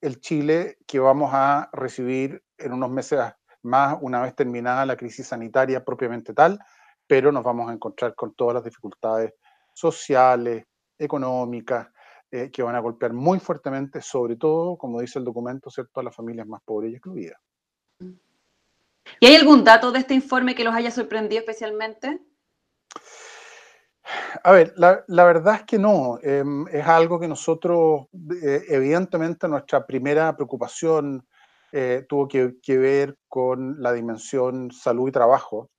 el 0.00 0.20
Chile 0.20 0.78
que 0.86 0.98
vamos 0.98 1.30
a 1.32 1.68
recibir 1.72 2.42
en 2.56 2.72
unos 2.72 2.90
meses 2.90 3.20
más, 3.62 3.98
una 4.00 4.22
vez 4.22 4.34
terminada 4.34 4.86
la 4.86 4.96
crisis 4.96 5.26
sanitaria 5.26 5.84
propiamente 5.84 6.32
tal, 6.32 6.58
pero 7.06 7.32
nos 7.32 7.42
vamos 7.42 7.68
a 7.68 7.72
encontrar 7.72 8.14
con 8.14 8.34
todas 8.34 8.54
las 8.54 8.64
dificultades 8.64 9.34
sociales, 9.74 10.64
económicas, 10.96 11.88
eh, 12.30 12.50
que 12.50 12.62
van 12.62 12.76
a 12.76 12.80
golpear 12.80 13.12
muy 13.12 13.40
fuertemente, 13.40 14.00
sobre 14.00 14.36
todo, 14.36 14.76
como 14.76 15.00
dice 15.00 15.18
el 15.18 15.24
documento, 15.24 15.70
¿cierto? 15.70 16.00
a 16.00 16.04
las 16.04 16.14
familias 16.14 16.46
más 16.46 16.62
pobres 16.64 16.92
y 16.92 16.94
excluidas. 16.94 17.38
¿Y 19.18 19.26
hay 19.26 19.36
algún 19.36 19.64
dato 19.64 19.90
de 19.92 19.98
este 19.98 20.14
informe 20.14 20.54
que 20.54 20.64
los 20.64 20.74
haya 20.74 20.90
sorprendido 20.90 21.40
especialmente? 21.40 22.20
A 24.42 24.52
ver, 24.52 24.74
la, 24.76 25.24
verdad 25.24 25.56
es 25.56 25.62
que 25.64 25.78
no. 25.78 26.18
Em, 26.22 26.66
es 26.68 26.86
algo 26.86 27.20
que 27.20 27.28
nosotros, 27.28 28.06
eh, 28.42 28.62
evidentemente, 28.68 29.48
nuestra 29.48 29.86
primera 29.86 30.34
preocupación 30.34 31.26
eh, 31.72 32.04
tuvo 32.08 32.26
que, 32.26 32.78
ver 32.78 33.16
con 33.28 33.80
la 33.80 33.92
dimensión 33.92 34.70
salud 34.72 35.08
y 35.08 35.12
trabajo. 35.12 35.70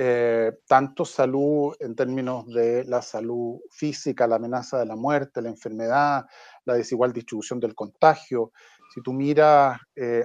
Eh, 0.00 0.52
tanto 0.68 1.04
salud 1.04 1.74
en 1.80 1.96
términos 1.96 2.46
de 2.46 2.84
la 2.84 3.02
salud 3.02 3.58
física, 3.68 4.28
la 4.28 4.36
amenaza 4.36 4.78
de 4.78 4.86
la 4.86 4.94
muerte, 4.94 5.42
la 5.42 5.48
enfermedad, 5.48 6.24
la 6.64 6.74
desigual 6.74 7.12
distribución 7.12 7.58
del 7.58 7.74
contagio. 7.74 8.52
Si 8.94 9.02
tú 9.02 9.12
miras 9.12 9.76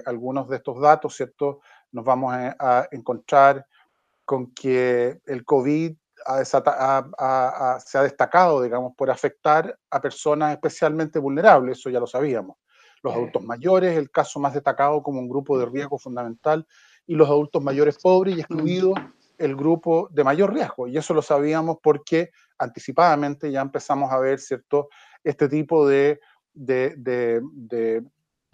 algunos 0.06 0.48
de 0.48 0.58
estos 0.58 0.80
datos, 0.80 1.16
¿cierto? 1.16 1.58
Nos 1.90 2.04
vamos 2.04 2.32
a 2.32 2.86
encontrar 2.92 3.66
con 4.24 4.52
que 4.54 5.20
el 5.26 5.44
COVID 5.44 5.96
se 6.44 6.56
ha 7.98 8.02
destacado, 8.02 8.62
digamos, 8.62 8.92
por 8.96 9.10
afectar 9.10 9.76
a 9.90 10.00
personas 10.00 10.52
especialmente 10.52 11.18
vulnerables, 11.18 11.78
eso 11.78 11.90
ya 11.90 11.98
lo 11.98 12.06
sabíamos. 12.06 12.58
Los 13.02 13.12
adultos 13.12 13.42
mayores, 13.42 13.98
el 13.98 14.08
caso 14.10 14.38
más 14.38 14.54
destacado 14.54 15.02
como 15.02 15.18
un 15.18 15.28
grupo 15.28 15.58
de 15.58 15.66
riesgo 15.66 15.98
fundamental, 15.98 16.64
y 17.06 17.16
los 17.16 17.28
adultos 17.28 17.60
mayores 17.60 17.98
pobres 17.98 18.36
y 18.36 18.40
excluidos, 18.40 18.98
el 19.38 19.56
grupo 19.56 20.08
de 20.10 20.24
mayor 20.24 20.52
riesgo. 20.52 20.88
Y 20.88 20.96
eso 20.96 21.14
lo 21.14 21.22
sabíamos 21.22 21.78
porque 21.82 22.30
anticipadamente 22.58 23.50
ya 23.50 23.60
empezamos 23.60 24.12
a 24.12 24.18
ver, 24.18 24.38
¿cierto?, 24.40 24.88
este 25.22 25.48
tipo 25.48 25.88
de, 25.88 26.20
de, 26.52 28.02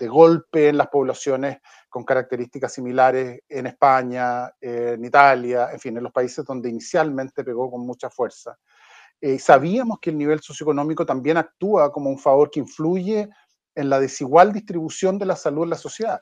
golpe 0.08 0.68
en 0.68 0.78
las 0.78 0.88
poblaciones 0.88 1.58
con 1.90 2.04
características 2.04 2.72
similares 2.72 3.40
en 3.48 3.66
España, 3.66 4.50
en 4.60 5.04
Italia, 5.04 5.68
en 5.72 5.78
fin, 5.78 5.96
en 5.96 6.02
los 6.04 6.12
países 6.12 6.44
donde 6.44 6.70
inicialmente 6.70 7.44
pegó 7.44 7.70
con 7.70 7.84
mucha 7.84 8.08
fuerza. 8.08 8.56
Eh, 9.20 9.38
sabíamos 9.38 9.98
que 10.00 10.10
el 10.10 10.16
nivel 10.16 10.40
socioeconómico 10.40 11.04
también 11.04 11.36
actúa 11.36 11.92
como 11.92 12.08
un 12.08 12.18
favor 12.18 12.50
que 12.50 12.60
influye 12.60 13.28
en 13.74 13.90
la 13.90 14.00
desigual 14.00 14.52
distribución 14.52 15.18
de 15.18 15.26
la 15.26 15.36
salud 15.36 15.64
en 15.64 15.70
la 15.70 15.76
sociedad. 15.76 16.20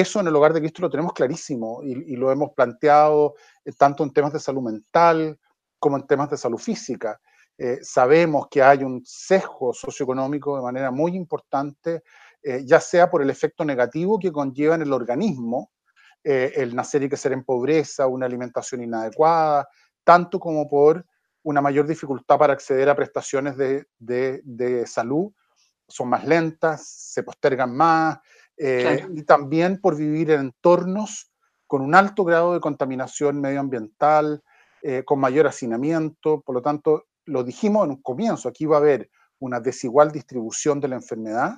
Eso 0.00 0.20
en 0.20 0.26
el 0.26 0.36
hogar 0.36 0.52
de 0.52 0.60
Cristo 0.60 0.82
lo 0.82 0.90
tenemos 0.90 1.12
clarísimo 1.12 1.82
y, 1.82 2.16
lo 2.16 2.32
hemos 2.32 2.52
planteado 2.52 3.34
eh, 3.64 3.72
tanto 3.76 4.02
en 4.02 4.12
temas 4.12 4.32
de 4.32 4.40
salud 4.40 4.62
mental 4.62 5.38
como 5.78 5.96
en 5.96 6.06
temas 6.06 6.30
de 6.30 6.36
salud 6.36 6.58
física. 6.58 7.20
Eh, 7.56 7.78
sabemos 7.82 8.48
que 8.50 8.62
hay 8.62 8.82
un 8.82 9.02
sesgo 9.04 9.72
socioeconómico 9.72 10.56
de 10.56 10.62
manera 10.62 10.90
muy 10.90 11.14
importante 11.14 12.02
eh, 12.46 12.62
ya 12.66 12.78
sea 12.78 13.10
por 13.10 13.22
el 13.22 13.30
efecto 13.30 13.64
negativo 13.64 14.18
que 14.18 14.30
conlleva 14.30 14.74
en 14.74 14.82
el 14.82 14.92
organismo 14.92 15.72
eh, 16.22 16.52
el 16.56 16.76
nacer 16.76 17.02
y 17.02 17.08
crecer 17.08 17.32
en 17.32 17.42
pobreza, 17.42 18.06
una 18.06 18.26
alimentación 18.26 18.82
inadecuada, 18.82 19.66
tanto 20.04 20.38
como 20.38 20.68
por 20.68 21.06
una 21.42 21.62
mayor 21.62 21.86
dificultad 21.86 22.38
para 22.38 22.52
acceder 22.52 22.90
a 22.90 22.96
prestaciones 22.96 23.56
de, 23.56 24.84
salud, 24.86 25.32
son 25.88 26.08
más 26.10 26.26
lentas, 26.26 26.86
se 26.86 27.22
postergan 27.22 27.74
más, 27.74 28.18
eh, 28.56 29.06
y 29.14 29.22
también 29.22 29.80
por 29.80 29.96
vivir 29.96 30.30
en 30.30 30.40
entornos 30.40 31.30
con 31.66 31.82
un 31.82 31.94
alto 31.94 32.24
grado 32.24 32.54
de 32.54 32.60
contaminación 32.60 33.40
medioambiental, 33.40 34.42
con 35.06 35.18
mayor 35.18 35.46
hacinamiento, 35.46 36.42
por 36.42 36.54
lo 36.54 36.60
tanto, 36.60 37.06
lo 37.24 37.42
dijimos 37.42 37.86
en 37.86 37.92
un 37.92 38.02
comienzo, 38.02 38.50
aquí 38.50 38.66
va 38.66 38.76
a 38.76 38.80
haber 38.80 39.08
una 39.38 39.58
desigual 39.58 40.12
distribución 40.12 40.78
de 40.78 40.88
la 40.88 40.96
enfermedad, 40.96 41.54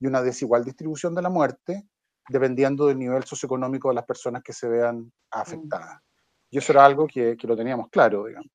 y 0.00 0.06
una 0.06 0.22
desigual 0.22 0.64
distribución 0.64 1.14
de 1.14 1.22
la 1.22 1.28
muerte, 1.28 1.84
dependiendo 2.28 2.86
del 2.86 2.98
nivel 2.98 3.24
socioeconómico 3.24 3.90
de 3.90 3.94
las 3.96 4.06
personas 4.06 4.42
que 4.42 4.52
se 4.52 4.68
vean 4.68 4.98
mm. 4.98 5.10
afectadas. 5.30 6.00
Y 6.50 6.58
eso 6.58 6.72
era 6.72 6.84
algo 6.84 7.06
que, 7.06 7.36
que 7.36 7.46
lo 7.46 7.56
teníamos 7.56 7.88
claro, 7.90 8.24
digamos. 8.24 8.50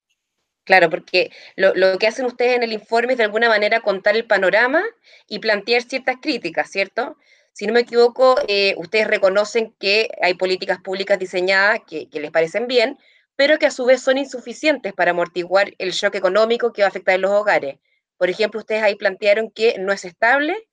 Claro, 0.66 0.90
porque 0.90 1.32
lo, 1.56 1.76
lo, 1.76 1.98
que 2.00 2.08
hacen 2.08 2.26
ustedes 2.26 2.56
en 2.56 2.64
el 2.64 2.74
informe 2.74 3.14
es 3.14 3.20
de 3.20 3.24
alguna 3.24 3.48
manera 3.48 3.82
contar 3.82 4.16
el 4.16 4.26
panorama 4.26 4.82
y 5.28 5.38
plantear 5.38 5.84
ciertas 5.84 6.18
críticas, 6.20 6.72
¿cierto? 6.72 7.18
Si 7.56 7.66
no 7.66 7.72
me 7.72 7.80
equivoco, 7.80 8.36
eh, 8.50 8.76
ustedes 8.78 9.08
reconocen 9.08 9.74
que 9.80 10.10
hay 10.22 10.34
políticas 10.34 10.82
públicas 10.82 11.18
diseñadas 11.18 11.80
que, 11.88 12.10
que, 12.10 12.20
les 12.20 12.30
parecen 12.30 12.68
bien, 12.68 12.98
pero 13.38 13.58
que 13.58 13.66
a 13.66 13.72
su 13.72 13.86
vez 13.86 14.02
son 14.02 14.18
insuficientes 14.18 14.92
para 14.92 15.12
amortiguar 15.12 15.72
el 15.78 15.92
shock 15.92 16.16
económico 16.16 16.74
que 16.74 16.82
va 16.82 16.88
a 16.88 16.90
afectar 16.90 17.16
en 17.16 17.22
los 17.22 17.32
hogares. 17.32 17.80
Por 18.18 18.30
ejemplo, 18.30 18.60
ustedes 18.60 18.84
ahí 18.84 18.96
plantearon 18.96 19.52
que 19.52 19.78
no 19.80 19.94
es 19.94 20.04
estable 20.04 20.68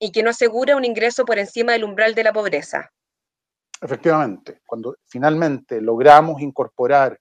y 0.00 0.10
que 0.10 0.24
no 0.24 0.30
asegura 0.30 0.74
un 0.74 0.84
ingreso 0.84 1.24
por 1.24 1.38
encima 1.38 1.70
del 1.70 1.84
umbral 1.84 2.16
de 2.16 2.24
la 2.24 2.32
pobreza. 2.32 2.90
Efectivamente, 3.80 4.60
cuando 4.66 4.96
finalmente 5.06 5.80
logramos 5.80 6.42
incorporar 6.42 7.16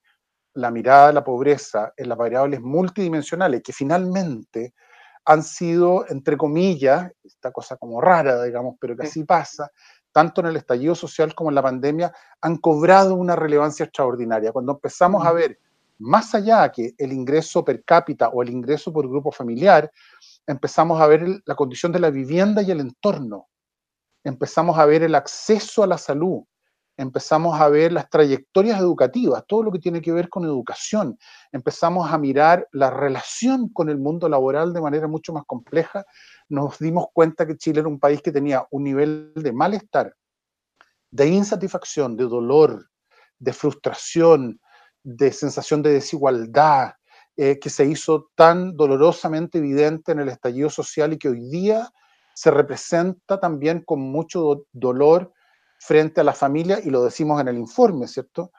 la 0.55 0.71
mirada 0.71 1.07
de 1.07 1.13
la 1.13 1.23
pobreza 1.23 1.93
en 1.95 2.09
las 2.09 2.17
variables 2.17 2.61
multidimensionales, 2.61 3.61
que 3.61 3.73
finalmente 3.73 4.73
han 5.25 5.43
sido, 5.43 6.05
entre 6.09 6.37
comillas, 6.37 7.11
esta 7.23 7.51
cosa 7.51 7.77
como 7.77 8.01
rara, 8.01 8.43
digamos, 8.43 8.75
pero 8.79 8.95
que 8.95 9.07
así 9.07 9.23
pasa, 9.23 9.71
tanto 10.11 10.41
en 10.41 10.47
el 10.47 10.57
estallido 10.57 10.95
social 10.95 11.33
como 11.33 11.49
en 11.49 11.55
la 11.55 11.61
pandemia, 11.61 12.13
han 12.41 12.57
cobrado 12.57 13.15
una 13.15 13.35
relevancia 13.35 13.85
extraordinaria. 13.85 14.51
Cuando 14.51 14.73
empezamos 14.73 15.25
a 15.25 15.31
ver 15.31 15.59
más 15.99 16.35
allá 16.35 16.71
que 16.71 16.93
el 16.97 17.13
ingreso 17.13 17.63
per 17.63 17.83
cápita 17.83 18.29
o 18.29 18.43
el 18.43 18.49
ingreso 18.49 18.91
por 18.91 19.07
grupo 19.07 19.31
familiar, 19.31 19.91
empezamos 20.45 20.99
a 20.99 21.07
ver 21.07 21.41
la 21.45 21.55
condición 21.55 21.91
de 21.91 21.99
la 21.99 22.09
vivienda 22.09 22.61
y 22.61 22.71
el 22.71 22.81
entorno. 22.81 23.47
Empezamos 24.23 24.77
a 24.77 24.85
ver 24.85 25.03
el 25.03 25.15
acceso 25.15 25.83
a 25.83 25.87
la 25.87 25.97
salud, 25.97 26.43
empezamos 26.97 27.59
a 27.59 27.69
ver 27.69 27.91
las 27.91 28.09
trayectorias 28.09 28.79
educativas, 28.79 29.43
todo 29.47 29.63
lo 29.63 29.71
que 29.71 29.79
tiene 29.79 30.01
que 30.01 30.11
ver 30.11 30.29
con 30.29 30.43
educación, 30.43 31.17
empezamos 31.51 32.11
a 32.11 32.17
mirar 32.17 32.67
la 32.71 32.89
relación 32.89 33.69
con 33.69 33.89
el 33.89 33.97
mundo 33.97 34.29
laboral 34.29 34.73
de 34.73 34.81
manera 34.81 35.07
mucho 35.07 35.33
más 35.33 35.43
compleja, 35.45 36.05
nos 36.49 36.77
dimos 36.79 37.07
cuenta 37.13 37.47
que 37.47 37.57
Chile 37.57 37.79
era 37.79 37.89
un 37.89 37.99
país 37.99 38.21
que 38.21 38.31
tenía 38.31 38.65
un 38.71 38.83
nivel 38.83 39.33
de 39.35 39.51
malestar, 39.51 40.15
de 41.11 41.27
insatisfacción, 41.27 42.15
de 42.15 42.25
dolor, 42.25 42.89
de 43.39 43.53
frustración, 43.53 44.59
de 45.03 45.31
sensación 45.31 45.81
de 45.81 45.93
desigualdad, 45.93 46.93
eh, 47.35 47.57
que 47.59 47.69
se 47.69 47.85
hizo 47.85 48.29
tan 48.35 48.77
dolorosamente 48.77 49.57
evidente 49.57 50.11
en 50.11 50.19
el 50.19 50.29
estallido 50.29 50.69
social 50.69 51.13
y 51.13 51.17
que 51.17 51.29
hoy 51.29 51.49
día 51.49 51.91
se 52.35 52.51
representa 52.51 53.39
también 53.39 53.83
con 53.83 53.99
mucho 53.99 54.65
dolor 54.71 55.33
frente 55.85 56.21
a 56.21 56.23
la 56.23 56.33
familia, 56.33 56.79
y 56.81 56.89
lo 56.89 57.03
decimos 57.03 57.41
en 57.41 57.49
el 57.49 57.57
informe, 57.57 58.07
¿cierto? 58.07 58.51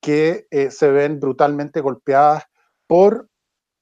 Que 0.00 0.48
eh, 0.50 0.72
se 0.72 0.90
ven 0.90 1.20
brutalmente 1.20 1.80
golpeadas 1.80 2.42
por 2.88 3.28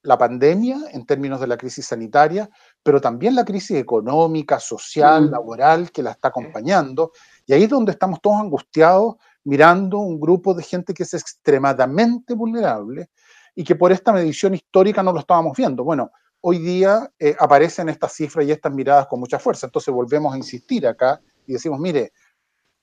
la 0.02 0.18
pandemia 0.18 0.76
en 0.92 1.06
términos 1.06 1.40
de 1.40 1.46
la 1.46 1.56
crisis 1.56 1.86
sanitaria, 1.86 2.50
pero 2.82 3.00
también 3.00 3.34
la 3.34 3.44
crisis 3.46 3.78
económica, 3.78 4.60
social, 4.60 5.28
mm. 5.28 5.30
laboral 5.30 5.90
que 5.90 6.02
la 6.02 6.10
está 6.10 6.28
acompañando. 6.28 7.12
Y 7.46 7.54
ahí 7.54 7.62
es 7.62 7.70
donde 7.70 7.92
estamos 7.92 8.20
todos 8.20 8.38
angustiados 8.38 9.14
mirando 9.44 9.98
un 9.98 10.20
grupo 10.20 10.52
de 10.52 10.62
gente 10.62 10.92
que 10.92 11.04
es 11.04 11.14
extremadamente 11.14 12.34
vulnerable 12.34 13.08
y 13.54 13.64
que 13.64 13.76
por 13.76 13.92
esta 13.92 14.12
medición 14.12 14.52
histórica 14.52 15.02
no 15.02 15.12
lo 15.12 15.20
estábamos 15.20 15.56
viendo. 15.56 15.84
Bueno, 15.84 16.10
hoy 16.42 16.58
día 16.58 17.10
eh, 17.18 17.34
aparecen 17.38 17.88
estas 17.88 18.12
cifras 18.12 18.46
y 18.46 18.52
estas 18.52 18.72
miradas 18.74 19.06
con 19.06 19.20
mucha 19.20 19.38
fuerza. 19.38 19.66
Entonces 19.66 19.92
volvemos 19.92 20.34
a 20.34 20.36
insistir 20.36 20.86
acá 20.86 21.18
y 21.46 21.54
decimos, 21.54 21.80
mire, 21.80 22.12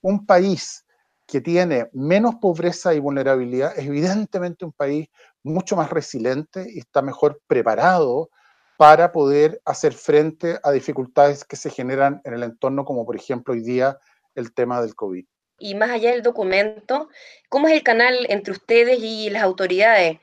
un 0.01 0.25
país 0.25 0.85
que 1.27 1.41
tiene 1.41 1.89
menos 1.91 2.35
pobreza 2.35 2.93
y 2.93 2.99
vulnerabilidad 2.99 3.77
es 3.77 3.85
evidentemente 3.85 4.63
un 4.63 4.71
país 4.71 5.09
mucho 5.43 5.75
más 5.75 5.89
resiliente 5.89 6.65
y 6.71 6.79
está 6.79 7.01
mejor 7.01 7.41
preparado 7.47 8.29
para 8.77 9.11
poder 9.11 9.61
hacer 9.65 9.93
frente 9.93 10.59
a 10.63 10.71
dificultades 10.71 11.43
que 11.43 11.55
se 11.55 11.69
generan 11.69 12.21
en 12.23 12.33
el 12.33 12.43
entorno, 12.43 12.85
como 12.85 13.05
por 13.05 13.15
ejemplo 13.15 13.53
hoy 13.53 13.61
día 13.61 13.97
el 14.35 14.53
tema 14.53 14.81
del 14.81 14.95
COVID. 14.95 15.25
Y 15.59 15.75
más 15.75 15.89
allá 15.89 16.11
del 16.11 16.21
documento, 16.21 17.09
¿cómo 17.49 17.67
es 17.67 17.73
el 17.73 17.83
canal 17.83 18.27
entre 18.29 18.53
ustedes 18.53 18.99
y 19.01 19.29
las 19.31 19.43
autoridades? 19.43 20.19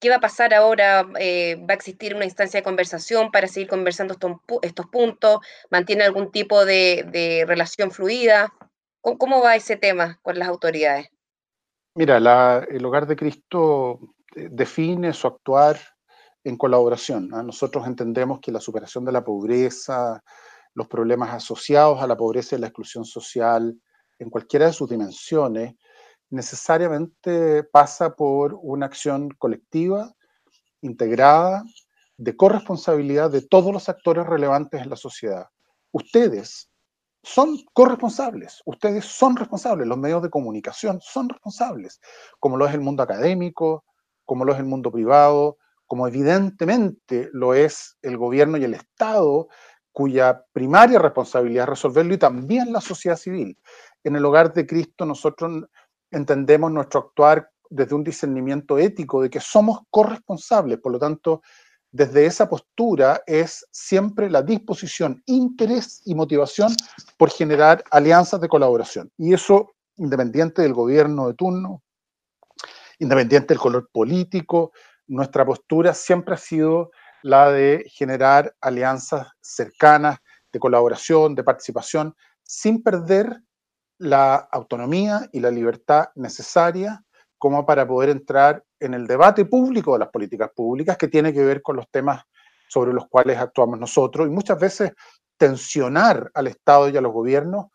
¿Qué 0.00 0.08
va 0.08 0.16
a 0.16 0.20
pasar 0.20 0.54
ahora? 0.54 1.08
Eh, 1.18 1.56
¿Va 1.56 1.72
a 1.72 1.76
existir 1.76 2.14
una 2.14 2.24
instancia 2.24 2.60
de 2.60 2.64
conversación 2.64 3.32
para 3.32 3.48
seguir 3.48 3.68
conversando 3.68 4.16
estos, 4.62 4.86
puntos? 4.86 5.40
¿Mantiene 5.70 6.04
algún 6.04 6.30
tipo 6.30 6.64
de 6.64 7.44
relación 7.48 7.90
fluida? 7.90 8.54
¿Cómo, 9.00 9.42
va 9.42 9.56
ese 9.56 9.76
tema 9.76 10.18
con 10.22 10.38
las 10.38 10.48
autoridades? 10.48 11.08
Mira, 11.94 12.18
el 12.68 12.84
Hogar 12.84 13.06
de 13.06 13.16
Cristo 13.16 13.98
eh, 14.36 14.48
define 14.50 15.12
su 15.12 15.26
actuar 15.26 15.78
en 16.44 16.56
colaboración. 16.56 17.30
¿ah? 17.32 17.42
Nosotros 17.42 17.86
entendemos 17.86 18.40
que 18.40 18.52
la 18.52 18.60
superación 18.60 19.04
de 19.04 19.12
la 19.12 19.24
pobreza, 19.24 20.22
los 20.74 20.88
problemas 20.88 21.34
asociados 21.34 22.00
a 22.00 22.06
la 22.06 22.16
pobreza 22.16 22.56
y 22.56 22.60
la 22.60 22.68
exclusión 22.68 23.04
social, 23.04 23.76
en 24.18 24.30
cualquiera 24.30 24.66
de 24.66 24.72
sus 24.72 24.88
dimensiones, 24.88 25.74
necesariamente 26.30 27.64
pasa 27.64 28.14
por 28.14 28.58
una 28.60 28.86
acción 28.86 29.30
colectiva, 29.30 30.12
integrada, 30.82 31.64
de 32.16 32.36
corresponsabilidad 32.36 33.30
de 33.30 33.42
todos 33.42 33.72
los 33.72 33.88
actores 33.88 34.26
relevantes 34.26 34.82
en 34.82 34.90
la 34.90 34.96
sociedad. 34.96 35.46
Ustedes, 35.92 36.68
son 37.28 37.58
corresponsables, 37.74 38.62
ustedes 38.64 39.04
son 39.04 39.36
responsables, 39.36 39.86
los 39.86 39.98
medios 39.98 40.22
de 40.22 40.30
comunicación 40.30 40.98
son 41.02 41.28
responsables, 41.28 42.00
como 42.40 42.56
lo 42.56 42.66
es 42.66 42.72
el 42.72 42.80
mundo 42.80 43.02
académico, 43.02 43.84
como 44.24 44.46
lo 44.46 44.54
es 44.54 44.58
el 44.58 44.64
mundo 44.64 44.90
privado, 44.90 45.58
como 45.86 46.08
evidentemente 46.08 47.28
lo 47.32 47.52
es 47.52 47.98
el 48.00 48.16
gobierno 48.16 48.56
y 48.56 48.64
el 48.64 48.74
Estado, 48.74 49.48
cuya 49.92 50.42
primaria 50.52 50.98
responsabilidad 50.98 51.64
es 51.64 51.70
resolverlo, 51.70 52.14
y 52.14 52.18
también 52.18 52.72
la 52.72 52.80
sociedad 52.80 53.16
civil. 53.16 53.58
En 54.04 54.16
el 54.16 54.24
hogar 54.24 54.54
de 54.54 54.66
Cristo 54.66 55.04
nosotros 55.04 55.64
entendemos 56.10 56.72
nuestro 56.72 57.00
actuar 57.00 57.50
desde 57.68 57.94
un 57.94 58.04
discernimiento 58.04 58.78
ético 58.78 59.20
de 59.20 59.28
que 59.28 59.40
somos 59.40 59.80
corresponsables, 59.90 60.78
por 60.78 60.92
lo 60.92 60.98
tanto, 60.98 61.42
desde 61.90 62.26
esa 62.26 62.48
postura 62.48 63.22
es 63.26 63.66
siempre 63.70 64.30
la 64.30 64.42
disposición, 64.42 65.22
interés 65.26 66.02
y 66.04 66.14
motivación 66.14 66.74
por 67.16 67.30
generar 67.30 67.82
alianzas 67.90 68.40
de 68.40 68.48
colaboración. 68.48 69.10
Y 69.16 69.32
eso 69.32 69.72
independiente 69.96 70.62
del 70.62 70.74
gobierno 70.74 71.28
de 71.28 71.34
turno, 71.34 71.82
independiente 72.98 73.54
del 73.54 73.60
color 73.60 73.88
político, 73.92 74.72
nuestra 75.06 75.44
postura 75.44 75.94
siempre 75.94 76.34
ha 76.34 76.38
sido 76.38 76.90
la 77.22 77.50
de 77.50 77.84
generar 77.88 78.54
alianzas 78.60 79.28
cercanas, 79.40 80.18
de 80.52 80.58
colaboración, 80.58 81.34
de 81.34 81.44
participación, 81.44 82.14
sin 82.42 82.82
perder 82.82 83.42
la 83.98 84.36
autonomía 84.36 85.28
y 85.32 85.40
la 85.40 85.50
libertad 85.50 86.08
necesaria 86.14 87.04
como 87.36 87.66
para 87.66 87.86
poder 87.86 88.10
entrar 88.10 88.64
en 88.80 88.94
el 88.94 89.06
debate 89.06 89.44
público 89.44 89.92
de 89.92 90.00
las 90.00 90.08
políticas 90.08 90.50
públicas 90.54 90.96
que 90.96 91.08
tiene 91.08 91.32
que 91.32 91.44
ver 91.44 91.62
con 91.62 91.76
los 91.76 91.88
temas 91.90 92.22
sobre 92.68 92.92
los 92.92 93.08
cuales 93.08 93.38
actuamos 93.38 93.78
nosotros 93.78 94.26
y 94.26 94.30
muchas 94.30 94.58
veces 94.58 94.92
tensionar 95.36 96.30
al 96.34 96.48
Estado 96.48 96.88
y 96.88 96.96
a 96.96 97.00
los 97.00 97.12
gobiernos 97.12 97.66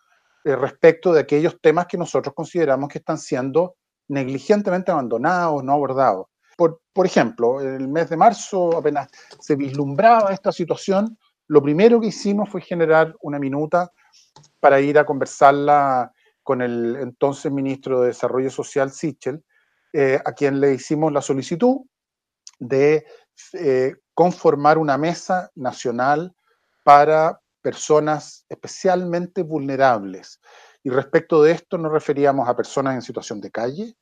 eh, 0.44 0.56
respecto 0.56 1.14
de 1.14 1.22
aquellos 1.22 1.60
temas 1.62 1.88
que 1.88 1.98
nosotros 1.98 2.36
consideramos 2.36 2.90
que 2.90 3.00
están 3.00 3.18
siendo 3.18 3.76
negligentemente 4.10 4.92
abandonados, 4.92 5.64
no 5.64 5.74
abordados. 5.74 6.28
Por, 6.58 6.82
por 6.92 7.06
ejemplo, 7.06 7.62
en 7.62 7.76
el 7.76 7.88
mes 7.88 8.10
de 8.10 8.18
marzo 8.18 8.78
apenas 8.78 9.08
se 9.40 9.56
vislumbraba 9.56 10.32
esta 10.34 10.52
situación, 10.52 11.18
lo 11.48 11.62
primero 11.62 12.00
que 12.00 12.08
hicimos 12.08 12.50
fue 12.50 12.62
generar 12.62 13.16
una 13.22 13.40
minuta 13.40 13.92
para 14.60 14.80
ir 14.80 15.00
a 15.00 15.06
conversarla 15.06 16.12
con 16.44 16.62
el 16.62 16.98
entonces 16.98 17.52
ministro 17.52 18.02
de 18.02 18.08
Desarrollo 18.08 18.50
Social, 18.50 18.92
Sichel, 18.92 19.44
eh, 19.94 20.20
a 20.26 20.34
quien 20.34 20.60
le 20.60 20.74
hicimos 20.74 21.14
la 21.14 21.22
solicitud 21.22 21.82
de 22.60 23.06
eh, 23.54 23.96
conformar 24.14 24.78
una 24.78 24.98
mesa 24.98 25.52
nacional 25.56 26.36
para 26.84 27.40
personas 27.62 28.46
especialmente 28.50 29.44
vulnerables. 29.44 30.42
Y 30.84 30.90
respecto 30.90 31.42
de 31.42 31.54
esto 31.54 31.78
nos 31.78 31.92
referíamos 31.92 32.50
a 32.50 32.56
personas 32.56 32.96
en 32.96 33.02
situación 33.02 33.40
de 33.40 33.52
calle, 33.52 33.96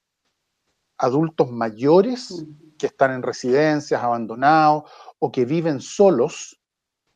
adultos 0.98 1.52
mayores 1.52 2.44
que 2.78 2.88
están 2.88 3.12
en 3.12 3.22
residencias, 3.22 4.02
abandonados 4.02 4.90
o 5.20 5.32
que 5.32 5.46
viven 5.46 5.80
solos, 5.80 6.62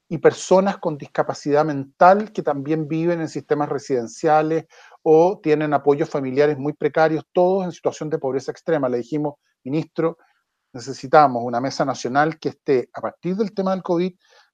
y 0.08 0.20
personas 0.20 0.78
con 0.78 0.98
discapacidad 0.98 1.66
mental 1.66 2.32
que 2.32 2.44
también 2.44 2.88
viven 2.88 3.22
en 3.22 3.30
sistemas 3.30 3.70
residenciales 3.70 4.66
o 5.08 5.40
tienen 5.40 5.72
apoyos 5.72 6.10
familiares 6.10 6.58
muy 6.58 6.74
precarios, 6.74 7.24
todos 7.32 7.64
en 7.64 7.72
situación 7.72 8.10
de 8.10 8.18
pobreza 8.18 8.52
extrema. 8.52 8.90
Le 8.90 8.98
dijimos, 8.98 9.36
ministro, 9.64 10.18
necesitamos 10.74 11.44
una 11.46 11.62
mesa 11.62 11.86
nacional 11.86 12.40
que 12.40 12.50
esté 12.50 12.90
a 12.92 13.02
partir 13.02 13.36
del 13.36 13.54
tema 13.54 13.70
del 13.70 13.84
COVID 13.84 14.12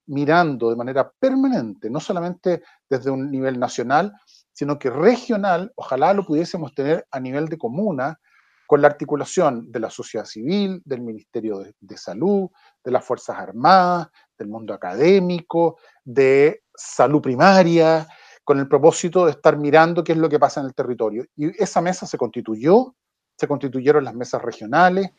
mirando 0.07 0.69
de 0.69 0.75
manera 0.75 1.09
permanente, 1.17 1.89
no 1.89 2.01
solamente 2.01 2.63
desde 2.89 3.09
un 3.09 3.31
nivel 3.31 3.57
nacional, 3.57 4.11
sino 4.51 4.77
que 4.77 4.89
regional, 4.89 5.71
ojalá 5.75 6.13
lo 6.13 6.25
pudiésemos 6.25 6.75
tener 6.75 7.07
a 7.11 7.21
nivel 7.21 7.47
de 7.47 7.57
comuna, 7.57 8.19
con 8.67 8.81
la 8.81 8.87
articulación 8.87 9.71
de 9.71 9.79
la 9.79 9.89
sociedad 9.89 10.25
civil, 10.25 10.81
del 10.83 11.01
Ministerio 11.01 11.63
de, 11.79 11.97
Salud, 11.97 12.49
de 12.83 12.91
las 12.91 13.03
Fuerzas 13.05 13.37
Armadas, 13.37 14.07
del 14.37 14.49
mundo 14.49 14.73
académico, 14.73 15.77
de 16.05 16.63
salud 16.73 17.21
primaria, 17.21 18.07
con 18.51 18.59
el 18.59 18.67
propósito 18.67 19.23
de 19.23 19.31
estar 19.31 19.55
mirando 19.55 20.03
qué 20.03 20.11
es 20.11 20.17
lo 20.17 20.27
que 20.27 20.37
pasa 20.37 20.59
en 20.59 20.65
el 20.65 20.73
territorio. 20.73 21.23
Y 21.37 21.63
esa 21.63 21.79
mesa 21.79 22.05
se 22.05 22.17
constituyó, 22.17 22.93
se 23.37 23.47
constituyeron 23.47 24.03
las 24.03 24.13
mesas 24.13 24.41
regionales, 24.41 25.09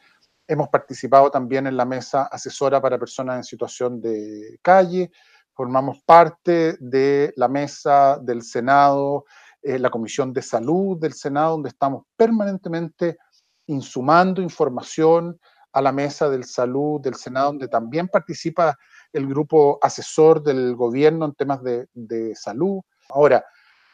hemos 0.46 0.68
participado 0.68 1.30
también 1.30 1.66
en 1.66 1.78
la 1.78 1.86
mesa 1.86 2.24
asesora 2.24 2.78
para 2.82 2.98
personas 2.98 3.38
en 3.38 3.44
situación 3.44 4.02
de 4.02 4.58
calle, 4.60 5.10
formamos 5.54 6.02
parte 6.04 6.76
de 6.78 7.32
la 7.36 7.48
mesa 7.48 8.18
del 8.18 8.42
Senado, 8.42 9.24
eh, 9.62 9.78
la 9.78 9.88
Comisión 9.88 10.34
de 10.34 10.42
Salud 10.42 11.00
del 11.00 11.14
Senado, 11.14 11.52
donde 11.52 11.70
estamos 11.70 12.04
permanentemente 12.14 13.16
insumando 13.64 14.42
información 14.42 15.40
a 15.72 15.80
la 15.80 15.90
mesa 15.90 16.28
del 16.28 16.44
salud 16.44 17.00
del 17.00 17.14
Senado, 17.14 17.46
donde 17.46 17.68
también 17.68 18.08
participa 18.08 18.76
el 19.10 19.26
grupo 19.26 19.78
asesor 19.80 20.42
del 20.42 20.76
gobierno 20.76 21.24
en 21.24 21.32
temas 21.32 21.62
de, 21.62 21.86
de 21.94 22.36
salud. 22.36 22.82
Ahora, 23.10 23.44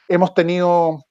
hemos 0.09 0.35
tenido 0.35 1.05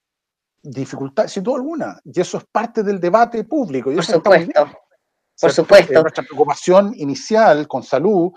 dificultades, 0.62 1.32
sin 1.32 1.44
duda 1.44 1.58
alguna, 1.58 2.00
y 2.04 2.20
eso 2.20 2.38
es 2.38 2.46
parte 2.52 2.84
del 2.84 3.00
debate 3.00 3.44
público. 3.44 3.92
Por 3.94 4.04
supuesto. 4.04 4.70
Por 5.40 5.52
supuesto. 5.52 6.02
nuestra 6.02 6.24
preocupación 6.24 6.94
inicial 6.96 7.68
con 7.68 7.84
salud 7.84 8.32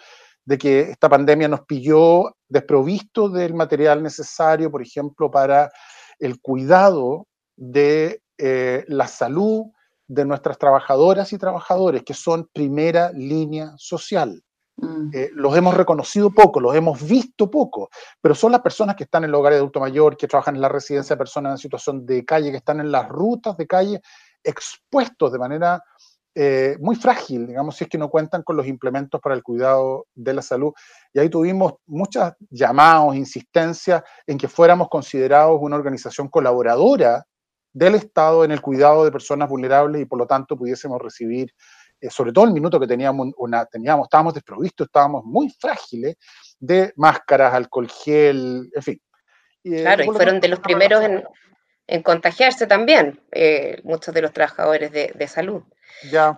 de 0.45 0.59
que 0.59 0.81
esta 0.81 1.09
pandemia 1.09 1.49
nos 1.49 1.63
pilló 1.63 2.37
desprovisto 2.49 3.29
del 3.29 3.55
material 3.55 4.03
necesario, 4.03 4.71
por 4.71 4.83
ejemplo, 4.83 5.31
para 5.31 5.71
el 6.19 6.41
cuidado 6.41 7.27
de 7.57 8.23
eh, 8.37 8.85
la 8.89 9.07
salud 9.07 9.67
de 10.07 10.25
nuestras 10.25 10.59
trabajadoras 10.59 11.33
y 11.33 11.39
trabajadores, 11.39 12.03
que 12.03 12.15
son 12.15 12.49
primera 12.53 13.13
línea 13.13 13.73
social. 13.77 14.43
Mm. 14.81 15.11
Eh, 15.13 15.31
los 15.35 15.57
hemos 15.57 15.75
reconocido 15.75 16.31
poco, 16.31 16.61
los 16.61 16.75
hemos 16.75 17.07
visto 17.07 17.51
poco, 17.51 17.91
pero 18.21 18.35
son 18.35 18.53
las 18.53 18.61
personas 18.61 18.97
que 18.97 19.05
están 19.05 19.25
en 19.25 19.31
el 19.31 19.35
hogar 19.35 19.53
de 19.53 19.59
adulto 19.59 19.81
mayor, 19.81 20.17
que 20.17 20.27
trabajan 20.27 20.57
en 20.57 20.63
la 20.63 20.69
residencia 20.69 21.15
de 21.15 21.19
personas 21.19 21.53
en 21.53 21.59
situación 21.59 22.07
de 22.07 22.25
calle, 22.25 22.51
que 22.51 22.57
están 22.57 22.81
en 22.81 22.91
las 22.91 23.09
rutas 23.09 23.57
de 23.57 23.67
calle, 23.67 24.01
expuestos 24.43 25.33
de 25.33 25.39
manera 25.39 25.83
eh, 26.35 26.77
muy 26.81 26.95
frágil, 26.95 27.49
digamos, 27.49 27.77
si 27.77 27.85
es 27.85 27.91
que 27.91 27.99
no 27.99 28.09
cuentan 28.09 28.43
con 28.43 28.57
los 28.57 28.67
implementos 28.67 29.21
para 29.21 29.35
el 29.35 29.43
cuidado 29.43 30.07
de 30.15 30.33
la 30.33 30.43
salud. 30.43 30.73
Y 31.13 31.19
ahí 31.19 31.29
tuvimos 31.29 31.75
muchas 31.87 32.35
llamados, 32.51 33.17
insistencias 33.17 34.03
en 34.27 34.39
que 34.39 34.49
fuéramos 34.49 34.89
considerados 34.89 35.59
una 35.61 35.77
organización 35.77 36.29
colaboradora 36.29 37.25
del 37.73 37.97
Estado 37.97 38.45
en 38.45 38.53
el 38.53 38.61
cuidado 38.61 39.05
de 39.05 39.13
personas 39.13 39.49
vulnerables 39.49 40.03
y 40.03 40.05
por 40.05 40.19
lo 40.19 40.27
tanto 40.27 40.57
pudiésemos 40.57 41.01
recibir, 41.01 41.53
sobre 42.09 42.33
todo 42.33 42.47
el 42.47 42.53
minuto 42.53 42.81
que 42.81 42.87
teníamos, 42.87 43.29
una, 43.37 43.67
teníamos, 43.67 44.07
estábamos 44.07 44.35
desprovistos, 44.35 44.87
estábamos 44.87 45.25
muy 45.25 45.51
frágiles 45.51 46.17
de 46.59 46.93
máscaras, 46.97 47.53
alcohol 47.55 47.91
gel, 47.91 48.71
en 48.75 48.83
fin. 48.83 49.01
Eh, 49.65 49.83
claro, 49.83 50.05
y 50.05 50.07
fueron 50.07 50.41
de 50.41 50.49
los 50.49 50.61
primeros 50.61 51.03
en, 51.03 51.23
en, 51.87 52.03
contagiarse 52.03 52.67
también, 52.67 53.21
muchos 53.83 54.15
de 54.15 54.23
los 54.23 54.33
trabajadores 54.33 54.93
de, 54.93 55.13
de 55.15 55.29
salud. 55.29 55.63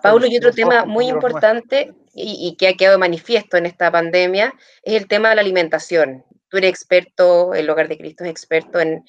Paulo, 0.01 0.25
y 0.27 0.37
otro 0.37 0.51
tema 0.51 0.85
muy 0.85 1.07
importante 1.07 1.93
y, 2.13 2.55
que 2.57 2.67
ha 2.67 2.73
quedado 2.73 2.99
manifiesto 2.99 3.57
en 3.57 3.65
esta 3.65 3.91
pandemia 3.91 4.53
es 4.83 4.93
el 5.01 5.07
tema 5.07 5.29
de 5.29 5.35
la 5.35 5.41
alimentación. 5.41 6.25
Tú 6.53 6.57
eres 6.57 6.69
experto, 6.69 7.55
el 7.55 7.67
Hogar 7.67 7.87
de 7.87 7.97
Cristo 7.97 8.23
es 8.23 8.29
experto 8.29 8.79
en, 8.79 9.03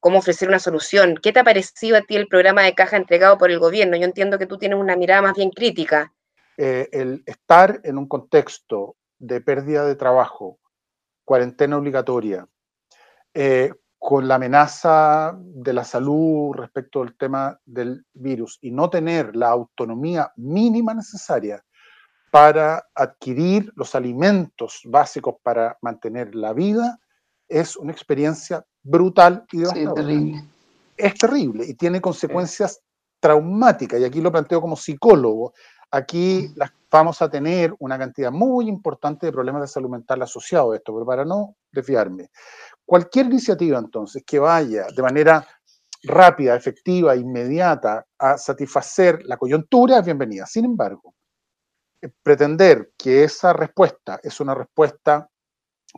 cómo 0.00 0.18
ofrecer 0.18 0.48
una 0.48 0.58
solución. 0.58 1.16
¿Qué 1.22 1.32
te 1.32 1.38
ha 1.38 1.44
parecido 1.44 1.96
a 1.96 2.00
ti 2.00 2.16
el 2.16 2.26
programa 2.26 2.64
de 2.64 2.74
caja 2.74 2.96
entregado 2.96 3.38
por 3.38 3.52
el 3.52 3.60
gobierno? 3.60 3.96
Yo 3.96 4.04
entiendo 4.04 4.36
que 4.36 4.48
tú 4.48 4.58
tienes 4.58 4.76
una 4.76 4.96
mirada 4.96 5.22
más 5.22 5.36
bien 5.36 5.50
crítica. 5.50 6.12
Eh, 6.56 6.88
el 6.90 7.22
estar 7.24 7.80
en 7.84 7.98
un 7.98 8.08
contexto 8.08 8.96
de 9.16 9.40
pérdida 9.40 9.86
de 9.86 9.94
trabajo, 9.94 10.58
cuarentena 11.24 11.78
obligatoria, 11.78 12.48
eh, 13.32 13.72
con 13.96 14.26
la 14.26 14.34
amenaza 14.34 15.38
de 15.38 15.72
la 15.72 15.84
salud 15.84 16.52
respecto 16.52 17.00
al 17.00 17.16
tema 17.16 17.60
del 17.64 18.04
virus 18.12 18.58
y 18.60 18.72
no 18.72 18.90
tener 18.90 19.36
la 19.36 19.50
autonomía 19.50 20.32
mínima 20.34 20.94
necesaria 20.94 21.62
para 22.36 22.86
adquirir 22.94 23.72
los 23.76 23.94
alimentos 23.94 24.82
básicos 24.84 25.36
para 25.42 25.78
mantener 25.80 26.34
la 26.34 26.52
vida, 26.52 26.98
es 27.48 27.78
una 27.78 27.92
experiencia 27.92 28.62
brutal 28.82 29.46
y 29.52 29.60
devastadora. 29.60 29.94
terrible. 29.94 30.44
Es 30.98 31.14
terrible 31.14 31.64
y 31.66 31.72
tiene 31.72 31.98
consecuencias 31.98 32.82
traumáticas, 33.20 33.98
y 34.00 34.04
aquí 34.04 34.20
lo 34.20 34.30
planteo 34.30 34.60
como 34.60 34.76
psicólogo. 34.76 35.54
Aquí 35.90 36.52
mm. 36.54 36.60
vamos 36.90 37.22
a 37.22 37.30
tener 37.30 37.74
una 37.78 37.96
cantidad 37.96 38.30
muy 38.30 38.68
importante 38.68 39.24
de 39.24 39.32
problemas 39.32 39.62
de 39.62 39.68
salud 39.68 39.88
mental 39.88 40.20
asociados 40.20 40.74
a 40.74 40.76
esto, 40.76 40.92
pero 40.92 41.06
para 41.06 41.24
no 41.24 41.56
desviarme. 41.72 42.28
Cualquier 42.84 43.26
iniciativa 43.26 43.78
entonces 43.78 44.24
que 44.26 44.38
vaya 44.38 44.88
de 44.94 45.02
manera 45.02 45.48
rápida, 46.02 46.54
efectiva, 46.54 47.16
inmediata 47.16 48.04
a 48.18 48.36
satisfacer 48.36 49.20
la 49.24 49.38
coyuntura 49.38 50.00
es 50.00 50.04
bienvenida. 50.04 50.44
Sin 50.44 50.66
embargo, 50.66 51.15
pretender 52.22 52.90
que 52.96 53.24
esa 53.24 53.52
respuesta 53.52 54.20
es 54.22 54.40
una 54.40 54.54
respuesta 54.54 55.28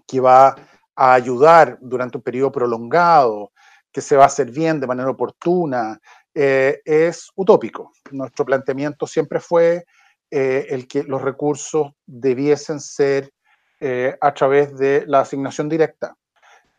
que 0.07 0.21
va 0.21 0.55
a 0.95 1.15
ayudar 1.15 1.79
durante 1.81 2.19
un 2.19 2.23
periodo 2.23 2.53
prolongado, 2.53 3.53
que 3.93 4.01
se 4.01 4.17
va 4.17 4.25
a 4.25 4.27
hacer 4.27 4.51
bien 4.51 4.81
de 4.81 4.87
manera 4.87 5.11
oportuna, 5.11 5.99
eh, 6.35 6.81
es 6.85 7.31
utópico. 7.35 7.93
Nuestro 8.11 8.45
planteamiento 8.45 9.07
siempre 9.07 9.41
fue 9.41 9.85
eh, 10.31 10.67
el 10.69 10.87
que 10.87 11.03
los 11.05 11.23
recursos 11.23 11.93
debiesen 12.07 12.81
ser 12.81 13.33
a 14.21 14.35
través 14.35 14.77
de 14.77 15.05
la 15.07 15.21
asignación 15.21 15.69
directa. 15.69 16.17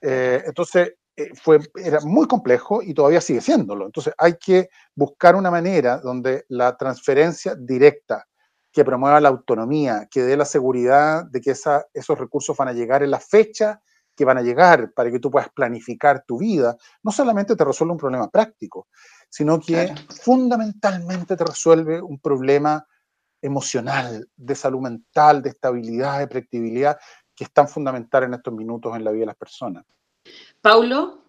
Eh, 0.01 0.43
entonces, 0.45 0.93
eh, 1.15 1.31
fue, 1.35 1.59
era 1.75 1.99
muy 2.01 2.27
complejo 2.27 2.81
y 2.81 2.93
todavía 2.93 3.21
sigue 3.21 3.41
siéndolo. 3.41 3.85
Entonces, 3.85 4.13
hay 4.17 4.35
que 4.37 4.69
buscar 4.95 5.35
una 5.35 5.51
manera 5.51 5.99
donde 5.99 6.45
la 6.49 6.77
transferencia 6.77 7.55
directa 7.55 8.25
que 8.71 8.85
promueva 8.85 9.19
la 9.19 9.29
autonomía, 9.29 10.07
que 10.09 10.21
dé 10.21 10.37
la 10.37 10.45
seguridad 10.45 11.25
de 11.25 11.41
que 11.41 11.51
esa, 11.51 11.85
esos 11.93 12.17
recursos 12.17 12.55
van 12.55 12.67
a 12.67 12.73
llegar 12.73 13.03
en 13.03 13.11
la 13.11 13.19
fecha 13.19 13.81
que 14.15 14.25
van 14.25 14.37
a 14.37 14.41
llegar 14.41 14.91
para 14.93 15.09
que 15.09 15.19
tú 15.19 15.31
puedas 15.31 15.49
planificar 15.49 16.25
tu 16.27 16.39
vida, 16.39 16.75
no 17.03 17.11
solamente 17.11 17.55
te 17.55 17.63
resuelve 17.63 17.93
un 17.93 17.97
problema 17.97 18.29
práctico, 18.29 18.89
sino 19.29 19.61
que 19.61 19.95
fundamentalmente 20.09 21.37
te 21.37 21.45
resuelve 21.45 22.01
un 22.01 22.19
problema 22.19 22.85
emocional, 23.41 24.27
de 24.35 24.55
salud 24.55 24.81
mental, 24.81 25.41
de 25.41 25.51
estabilidad, 25.51 26.19
de 26.19 26.27
predictibilidad, 26.27 26.99
que 27.33 27.45
es 27.45 27.53
tan 27.53 27.69
fundamental 27.69 28.23
en 28.23 28.33
estos 28.33 28.53
minutos 28.53 28.93
en 28.93 29.05
la 29.05 29.11
vida 29.11 29.21
de 29.21 29.27
las 29.27 29.37
personas. 29.37 29.85
Paulo, 30.61 31.23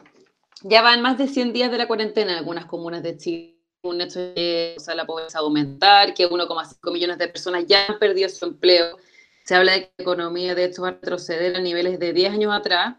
ya 0.63 0.83
van 0.83 1.01
más 1.01 1.17
de 1.17 1.29
100 1.29 1.53
días 1.53 1.71
de 1.71 1.79
la 1.79 1.87
cuarentena 1.87 2.33
en 2.33 2.39
algunas 2.39 2.67
comunas 2.67 3.05
de 3.05 3.17
Chile. 3.17 3.60
Un 3.83 4.01
hecho 4.03 4.21
de 4.21 4.77
la 4.95 5.07
pobreza 5.07 5.39
aumentar, 5.39 6.13
que 6.13 6.29
1,5 6.29 6.93
millones 6.93 7.17
de 7.17 7.29
personas 7.29 7.65
ya 7.67 7.87
han 7.87 7.99
perdido 7.99 8.29
su 8.29 8.45
empleo. 8.45 8.99
Se 9.45 9.55
habla 9.55 9.73
de 9.73 9.81
que 9.83 9.93
la 9.97 10.03
economía, 10.03 10.55
de 10.55 10.65
hecho, 10.65 10.83
va 10.83 10.89
a 10.89 10.91
retroceder 10.93 11.57
a 11.57 11.61
niveles 11.61 11.99
de 11.99 12.13
10 12.13 12.35
años 12.35 12.53
atrás. 12.53 12.97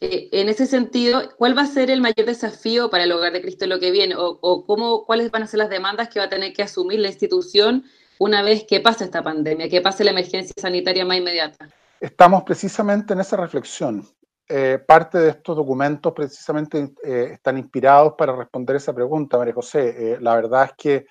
Eh, 0.00 0.28
en 0.32 0.48
ese 0.48 0.66
sentido, 0.66 1.30
¿cuál 1.36 1.56
va 1.56 1.62
a 1.62 1.66
ser 1.66 1.90
el 1.90 2.00
mayor 2.00 2.26
desafío 2.26 2.90
para 2.90 3.04
el 3.04 3.12
hogar 3.12 3.32
de 3.32 3.40
Cristo 3.40 3.64
en 3.64 3.70
lo 3.70 3.78
que 3.78 3.92
viene? 3.92 4.16
¿O, 4.16 4.38
o 4.40 4.66
cómo, 4.66 5.04
cuáles 5.06 5.30
van 5.30 5.44
a 5.44 5.46
ser 5.46 5.58
las 5.58 5.70
demandas 5.70 6.08
que 6.08 6.18
va 6.18 6.24
a 6.24 6.28
tener 6.28 6.52
que 6.52 6.62
asumir 6.64 6.98
la 6.98 7.08
institución 7.08 7.84
una 8.18 8.42
vez 8.42 8.64
que 8.64 8.80
pase 8.80 9.04
esta 9.04 9.22
pandemia, 9.22 9.68
que 9.68 9.80
pase 9.80 10.02
la 10.02 10.10
emergencia 10.10 10.54
sanitaria 10.58 11.04
más 11.04 11.18
inmediata? 11.18 11.68
Estamos 12.00 12.42
precisamente 12.42 13.14
en 13.14 13.20
esa 13.20 13.36
reflexión. 13.36 14.06
Eh, 14.48 14.78
parte 14.86 15.18
de 15.18 15.30
estos 15.30 15.56
documentos 15.56 16.12
precisamente 16.12 16.92
eh, 17.02 17.30
están 17.32 17.58
inspirados 17.58 18.14
para 18.16 18.36
responder 18.36 18.76
esa 18.76 18.94
pregunta, 18.94 19.38
María 19.38 19.54
José. 19.54 20.12
Eh, 20.12 20.18
la 20.20 20.36
verdad 20.36 20.66
es 20.66 20.72
que 20.78 21.06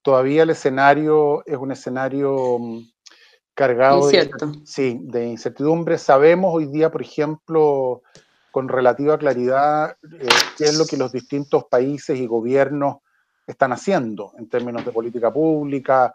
todavía 0.00 0.44
el 0.44 0.50
escenario 0.50 1.44
es 1.44 1.58
un 1.58 1.70
escenario 1.70 2.58
mm, 2.58 2.80
cargado 3.52 4.08
de, 4.08 4.30
sí, 4.64 5.00
de 5.02 5.26
incertidumbre. 5.26 5.98
Sabemos 5.98 6.54
hoy 6.54 6.64
día, 6.66 6.90
por 6.90 7.02
ejemplo, 7.02 8.02
con 8.50 8.68
relativa 8.68 9.18
claridad 9.18 9.96
qué 10.56 10.64
es 10.64 10.78
lo 10.78 10.86
que 10.86 10.96
los 10.96 11.12
distintos 11.12 11.64
países 11.64 12.18
y 12.18 12.26
gobiernos 12.26 12.98
están 13.46 13.72
haciendo 13.72 14.32
en 14.38 14.48
términos 14.48 14.84
de 14.86 14.92
política 14.92 15.30
pública, 15.30 16.14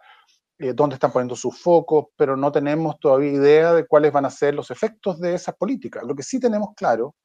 eh, 0.63 0.73
dónde 0.73 0.93
están 0.93 1.12
poniendo 1.12 1.36
sus 1.36 1.60
focos, 1.60 2.06
pero 2.15 2.38
no 2.38 2.52
tenemos 2.52 2.97
todavía 2.97 3.32
idea 3.32 3.73
de 3.73 3.86
cuáles 3.86 4.13
van 4.13 4.26
a 4.26 4.30
ser 4.30 4.56
los 4.56 4.71
efectos 4.71 5.19
de 5.19 5.36
esas 5.36 5.56
políticas. 5.56 6.04
Lo 6.04 6.15
que 6.15 6.23
sí 6.23 6.39
tenemos 6.39 6.69
claro 6.73 7.15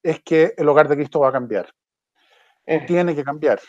es 0.00 0.22
que 0.22 0.54
el 0.56 0.68
hogar 0.68 0.88
de 0.88 0.94
Cristo 0.94 1.18
va 1.18 1.30
a 1.30 1.32
cambiar. 1.32 1.68
Eh. 2.64 2.84
Tiene 2.86 3.16
que 3.16 3.24
cambiar. 3.24 3.60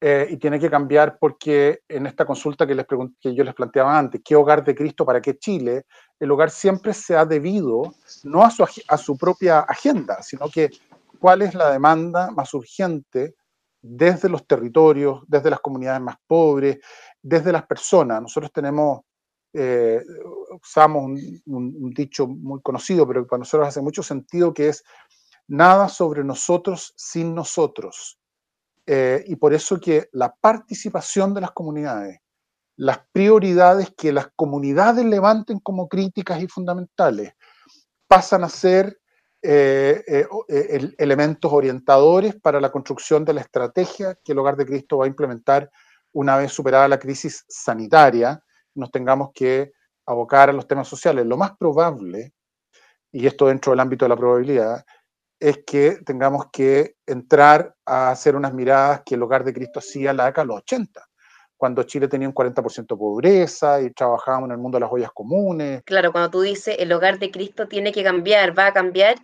Eh, 0.00 0.28
y 0.30 0.38
tiene 0.38 0.58
que 0.58 0.70
cambiar 0.70 1.18
porque 1.20 1.80
en 1.86 2.06
esta 2.06 2.24
consulta 2.24 2.66
que, 2.66 2.74
les 2.74 2.86
que 3.20 3.34
yo 3.34 3.44
les 3.44 3.52
planteaba 3.52 3.98
antes, 3.98 4.22
¿qué 4.24 4.34
hogar 4.34 4.64
de 4.64 4.74
Cristo 4.74 5.04
para 5.04 5.20
qué 5.20 5.36
Chile? 5.36 5.84
El 6.18 6.30
hogar 6.30 6.48
siempre 6.48 6.94
se 6.94 7.14
ha 7.14 7.26
debido 7.26 7.82
no 8.24 8.42
a 8.42 8.50
su, 8.50 8.64
a 8.88 8.96
su 8.96 9.18
propia 9.18 9.60
agenda, 9.60 10.22
sino 10.22 10.48
que 10.48 10.70
cuál 11.18 11.42
es 11.42 11.54
la 11.54 11.70
demanda 11.70 12.30
más 12.30 12.54
urgente 12.54 13.34
desde 13.82 14.28
los 14.28 14.46
territorios, 14.46 15.22
desde 15.26 15.50
las 15.50 15.60
comunidades 15.60 16.00
más 16.00 16.16
pobres, 16.26 16.78
desde 17.22 17.52
las 17.52 17.66
personas. 17.66 18.22
Nosotros 18.22 18.52
tenemos, 18.52 19.00
eh, 19.52 20.02
usamos 20.62 21.04
un, 21.46 21.90
dicho 21.94 22.26
muy 22.26 22.60
conocido, 22.60 23.06
pero 23.06 23.22
que 23.22 23.28
para 23.28 23.40
nosotros 23.40 23.68
hace 23.68 23.80
mucho 23.80 24.02
sentido, 24.02 24.52
que 24.52 24.68
es 24.68 24.84
nada 25.48 25.88
sobre 25.88 26.24
nosotros 26.24 26.92
sin 26.96 27.34
nosotros. 27.34 28.18
Eh, 28.86 29.24
y 29.26 29.36
por 29.36 29.54
eso 29.54 29.78
que 29.78 30.08
la 30.12 30.34
participación 30.34 31.34
de 31.34 31.40
las 31.40 31.52
comunidades, 31.52 32.20
las 32.76 33.00
prioridades 33.12 33.92
que 33.96 34.12
las 34.12 34.28
comunidades 34.34 35.04
levanten 35.04 35.58
como 35.60 35.88
críticas 35.88 36.42
y 36.42 36.48
fundamentales, 36.48 37.34
pasan 38.08 38.42
a 38.42 38.48
ser 38.48 38.99
eh, 39.42 40.26
elementos 40.98 41.52
orientadores 41.52 42.34
para 42.34 42.60
la 42.60 42.70
construcción 42.70 43.24
de 43.24 43.34
la 43.34 43.40
estrategia 43.40 44.18
que 44.22 44.32
el 44.32 44.38
Hogar 44.38 44.56
de 44.56 44.66
Cristo 44.66 44.98
va 44.98 45.06
a 45.06 45.08
implementar 45.08 45.70
una 46.12 46.36
vez 46.36 46.52
superada 46.52 46.88
la 46.88 46.98
crisis 46.98 47.44
sanitaria, 47.48 48.42
nos 48.74 48.90
tengamos 48.90 49.30
que 49.34 49.72
abocar 50.06 50.50
a 50.50 50.52
los 50.52 50.66
temas 50.66 50.88
sociales. 50.88 51.26
Lo 51.26 51.36
más 51.36 51.56
probable, 51.56 52.32
y 53.12 53.26
esto 53.26 53.46
dentro 53.46 53.72
del 53.72 53.80
ámbito 53.80 54.04
de 54.04 54.08
la 54.08 54.16
probabilidad, 54.16 54.84
es 55.38 55.60
que 55.66 55.98
tengamos 56.04 56.46
que 56.52 56.96
entrar 57.06 57.74
a 57.86 58.10
hacer 58.10 58.36
unas 58.36 58.52
miradas 58.52 59.02
que 59.06 59.14
el 59.14 59.22
hogar 59.22 59.44
de 59.44 59.54
Cristo 59.54 59.78
hacía 59.78 60.12
la 60.12 60.26
década 60.26 60.44
de 60.44 60.48
los 60.48 60.58
80, 60.58 61.08
cuando 61.60 61.82
Chile 61.82 62.08
tenía 62.08 62.26
un 62.26 62.32
40% 62.32 62.94
de 62.94 62.98
pobreza 62.98 63.82
y 63.82 63.90
trabajábamos 63.90 64.48
en 64.48 64.52
el 64.52 64.58
mundo 64.58 64.76
de 64.76 64.80
las 64.80 64.90
ollas 64.90 65.10
comunes. 65.12 65.82
Claro, 65.84 66.10
cuando 66.10 66.30
tú 66.30 66.40
dices 66.40 66.76
el 66.78 66.90
hogar 66.90 67.18
de 67.18 67.30
Cristo 67.30 67.68
tiene 67.68 67.92
que 67.92 68.02
cambiar, 68.02 68.58
va 68.58 68.68
a 68.68 68.72
cambiar, 68.72 69.16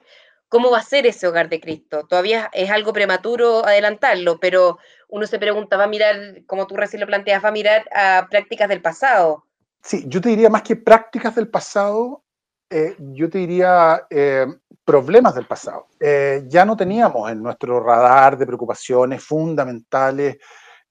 ¿cómo 0.51 0.71
va 0.71 0.81
a 0.81 0.83
ser 0.83 1.07
ese 1.07 1.27
hogar 1.27 1.49
de 1.49 1.63
Cristo? 1.63 2.07
Todavía 2.07 2.51
es 2.53 2.71
algo 2.71 2.93
prematuro 2.93 3.65
adelantarlo, 3.65 4.39
pero 4.39 4.77
uno 5.09 5.27
se 5.27 5.39
pregunta, 5.39 5.79
va 5.79 5.85
a 5.85 5.89
mirar, 5.89 6.43
como 6.45 6.67
tú 6.67 6.77
recién 6.77 7.01
lo 7.01 7.07
planteas, 7.07 7.43
va 7.43 7.49
a 7.49 7.53
mirar 7.53 7.89
a 7.91 8.27
prácticas 8.29 8.69
del 8.69 8.83
pasado. 8.83 9.47
Sí, 9.83 10.05
yo 10.07 10.21
te 10.21 10.29
diría 10.29 10.51
más 10.51 10.61
que 10.61 10.77
prácticas 10.77 11.35
del 11.37 11.49
pasado, 11.49 12.23
eh, 12.69 12.97
yo 12.99 13.31
te 13.31 13.39
diría 13.39 14.07
eh, 14.11 14.47
problemas 14.85 15.35
del 15.35 15.47
pasado. 15.47 15.87
Eh, 15.99 16.45
ya 16.49 16.67
no 16.67 16.77
teníamos 16.77 17.31
en 17.31 17.43
nuestro 17.43 17.81
radar 17.81 18.37
de 18.37 18.45
preocupaciones 18.45 19.25
fundamentales 19.25 20.37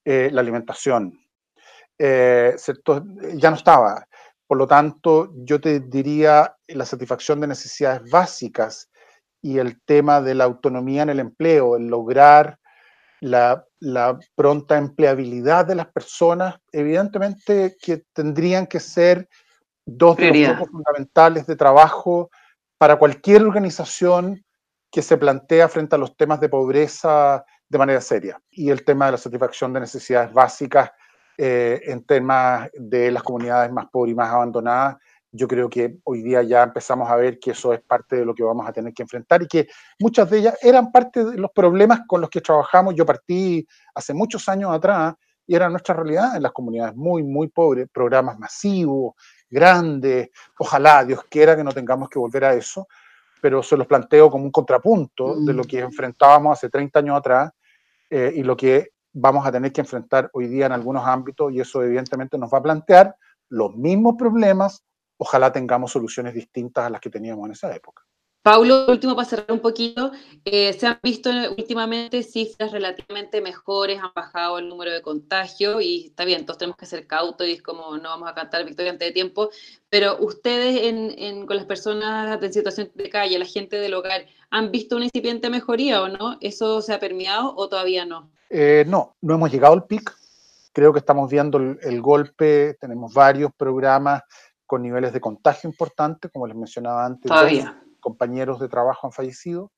la 0.07 0.39
alimentación, 0.39 1.24
eh, 1.97 2.55
ya 3.35 3.49
no 3.49 3.55
estaba. 3.55 4.05
Por 4.47 4.57
lo 4.57 4.67
tanto, 4.67 5.31
yo 5.35 5.59
te 5.59 5.79
diría 5.79 6.55
la 6.67 6.85
satisfacción 6.85 7.39
de 7.39 7.47
necesidades 7.47 8.09
básicas 8.09 8.89
y 9.41 9.57
el 9.57 9.81
tema 9.83 10.21
de 10.21 10.35
la 10.35 10.43
autonomía 10.43 11.03
en 11.03 11.09
el 11.09 11.19
empleo, 11.19 11.77
el 11.77 11.87
lograr 11.87 12.59
la, 13.21 13.65
pronta 14.35 14.77
empleabilidad 14.77 15.65
de 15.65 15.75
las 15.75 15.87
personas, 15.87 16.55
evidentemente 16.71 17.75
que 17.79 18.03
tendrían 18.13 18.67
que 18.67 18.79
ser 18.79 19.29
dos 19.85 20.17
de 20.17 20.31
los 20.31 20.57
focos 20.57 20.71
fundamentales 20.71 21.45
de 21.45 21.55
trabajo 21.55 22.29
para 22.77 22.97
cualquier 22.97 23.43
organización 23.43 24.43
que 24.91 25.01
se 25.01 25.17
plantea 25.17 25.69
frente 25.69 25.95
a 25.95 25.99
los 25.99 26.15
temas 26.17 26.39
de 26.39 26.49
pobreza 26.49 27.45
de 27.69 27.77
manera 27.77 28.01
seria. 28.01 28.41
Y 28.49 28.69
el 28.69 28.83
tema 28.83 29.05
de 29.05 29.13
la 29.13 29.17
satisfacción 29.17 29.73
de 29.73 29.81
necesidades 29.81 30.33
básicas 30.33 30.91
eh, 31.37 31.81
en 31.85 32.03
temas 32.03 32.69
de 32.73 33.11
las 33.11 33.23
comunidades 33.23 33.71
más 33.71 33.87
pobres 33.89 34.13
y 34.13 34.15
más 34.15 34.29
abandonadas, 34.29 34.97
yo 35.35 35.47
creo 35.47 35.69
que 35.69 35.97
hoy 36.05 36.21
día 36.21 36.43
ya 36.43 36.63
empezamos 36.63 37.09
a 37.09 37.15
ver 37.17 37.39
que 37.39 37.51
eso 37.51 37.73
es 37.73 37.81
parte 37.81 38.15
de 38.15 38.25
lo 38.25 38.33
que 38.33 38.43
vamos 38.43 38.67
a 38.67 38.71
tener 38.71 38.93
que 38.93 39.03
enfrentar 39.03 39.43
y 39.43 39.47
que 39.47 39.67
muchas 39.99 40.29
de 40.29 40.39
ellas 40.39 40.57
eran 40.61 40.91
parte 40.91 41.25
de 41.25 41.37
los 41.37 41.51
problemas 41.51 42.01
con 42.07 42.21
los 42.21 42.29
que 42.29 42.39
trabajamos. 42.39 42.95
Yo 42.95 43.05
partí 43.05 43.67
hace 43.93 44.13
muchos 44.13 44.47
años 44.47 44.71
atrás 44.73 45.15
y 45.45 45.55
era 45.55 45.69
nuestra 45.69 45.93
realidad 45.93 46.35
en 46.37 46.43
las 46.43 46.53
comunidades 46.53 46.95
muy, 46.95 47.21
muy 47.21 47.49
pobres, 47.49 47.87
programas 47.91 48.39
masivos, 48.39 49.13
grandes, 49.49 50.29
ojalá 50.57 51.03
Dios 51.03 51.21
quiera 51.29 51.55
que 51.55 51.63
no 51.63 51.71
tengamos 51.71 52.09
que 52.09 52.17
volver 52.17 52.45
a 52.45 52.53
eso, 52.53 52.87
pero 53.41 53.61
se 53.61 53.77
los 53.77 53.87
planteo 53.87 54.31
como 54.31 54.45
un 54.45 54.51
contrapunto 54.51 55.35
de 55.41 55.53
lo 55.53 55.63
mm. 55.63 55.67
que 55.67 55.79
enfrentábamos 55.79 56.57
hace 56.57 56.69
30 56.69 56.99
años 56.99 57.17
atrás 57.17 57.51
eh, 58.09 58.31
y 58.35 58.43
lo 58.43 58.55
que 58.55 58.91
vamos 59.17 59.47
a 59.47 59.51
tener 59.51 59.71
que 59.71 59.81
enfrentar 59.81 60.29
hoy 60.33 60.47
día 60.47 60.65
en 60.65 60.73
algunos 60.73 61.07
ámbitos 61.07 61.51
y 61.53 61.61
eso 61.61 61.81
evidentemente 61.81 62.37
nos 62.37 62.53
va 62.53 62.57
a 62.57 62.63
plantear 62.63 63.15
los 63.49 63.75
mismos 63.75 64.15
problemas, 64.17 64.83
ojalá 65.17 65.51
tengamos 65.53 65.91
soluciones 65.91 66.33
distintas 66.33 66.85
a 66.85 66.89
las 66.89 66.99
que 66.99 67.09
teníamos 67.09 67.45
en 67.45 67.53
esa 67.53 67.73
época. 67.73 68.04
Paulo, 68.45 68.85
último 68.89 69.15
para 69.15 69.27
cerrar 69.27 69.51
un 69.51 69.59
poquito, 69.59 70.11
eh, 70.45 70.71
se 70.73 70.85
han 70.85 70.99
visto 71.01 71.31
últimamente 71.57 72.21
cifras 72.21 72.71
relativamente 72.71 73.41
mejores, 73.41 73.99
han 73.99 74.11
bajado 74.15 74.59
el 74.59 74.69
número 74.69 74.91
de 74.91 75.01
contagios 75.01 75.81
y 75.81 76.05
está 76.05 76.25
bien, 76.25 76.45
todos 76.45 76.59
tenemos 76.59 76.77
que 76.77 76.85
ser 76.85 77.07
cautos 77.07 77.47
y 77.47 77.53
es 77.53 77.63
como 77.63 77.97
no 77.97 78.09
vamos 78.09 78.29
a 78.29 78.35
cantar 78.35 78.63
victoria 78.63 78.91
antes 78.91 79.07
de 79.07 79.13
tiempo, 79.13 79.49
pero 79.89 80.17
ustedes 80.19 80.79
en, 80.83 81.47
con 81.47 81.57
las 81.57 81.65
personas 81.65 82.39
en 82.39 82.53
situación 82.53 82.91
de 82.93 83.09
calle, 83.09 83.39
la 83.39 83.45
gente 83.45 83.77
del 83.77 83.95
hogar, 83.95 84.27
¿han 84.51 84.69
visto 84.69 84.95
una 84.95 85.05
incipiente 85.05 85.49
mejoría 85.49 86.03
o 86.03 86.07
no? 86.07 86.37
¿Eso 86.39 86.83
se 86.83 86.93
ha 86.93 86.99
permeado 86.99 87.51
o 87.57 87.67
todavía 87.67 88.05
no? 88.05 88.29
Eh, 88.51 88.85
no, 88.87 89.15
no 89.21 89.33
hemos 89.33 89.51
llegado 89.51 89.73
al 89.73 89.87
pic. 89.87 90.15
Creo 90.71 90.93
que 90.93 90.99
estamos 90.99 91.31
viendo 91.31 91.57
el, 91.57 91.99
golpe. 91.99 92.77
Tenemos 92.79 93.11
varios 93.11 93.51
programas 93.57 94.21
con 94.67 94.83
niveles 94.83 95.13
de 95.13 95.19
contagio 95.19 95.67
importantes, 95.67 96.29
como 96.31 96.45
les 96.45 96.55
mencionaba 96.55 97.07
antes. 97.07 97.27
Todavía. 97.27 97.81
Compañeros 98.05 98.59
de 98.59 98.69
trabajo 98.69 99.07
han 99.07 99.11
fallecido, 99.11 99.71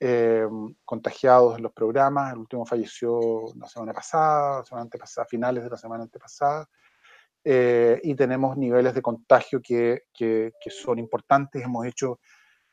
eh, 0.00 0.44
contagiados 0.84 1.56
en 1.56 1.62
los 1.62 1.70
programas. 1.72 2.32
El 2.32 2.40
último 2.40 2.66
falleció 2.66 3.20
la 3.54 3.68
semana 3.68 3.92
pasada, 3.92 4.58
la 4.58 4.64
semana 4.64 4.82
antepasada, 4.82 5.24
finales 5.24 5.62
de 5.62 5.70
la 5.70 5.76
semana 5.76 6.02
antepasada. 6.02 6.68
Eh, 7.44 8.00
y 8.02 8.16
tenemos 8.16 8.56
niveles 8.56 8.92
de 8.92 9.02
contagio 9.02 9.60
que, 9.62 10.02
que, 10.12 10.50
que 10.60 10.70
son 10.70 10.98
importantes. 10.98 11.62
Hemos 11.62 11.86
hecho 11.86 12.18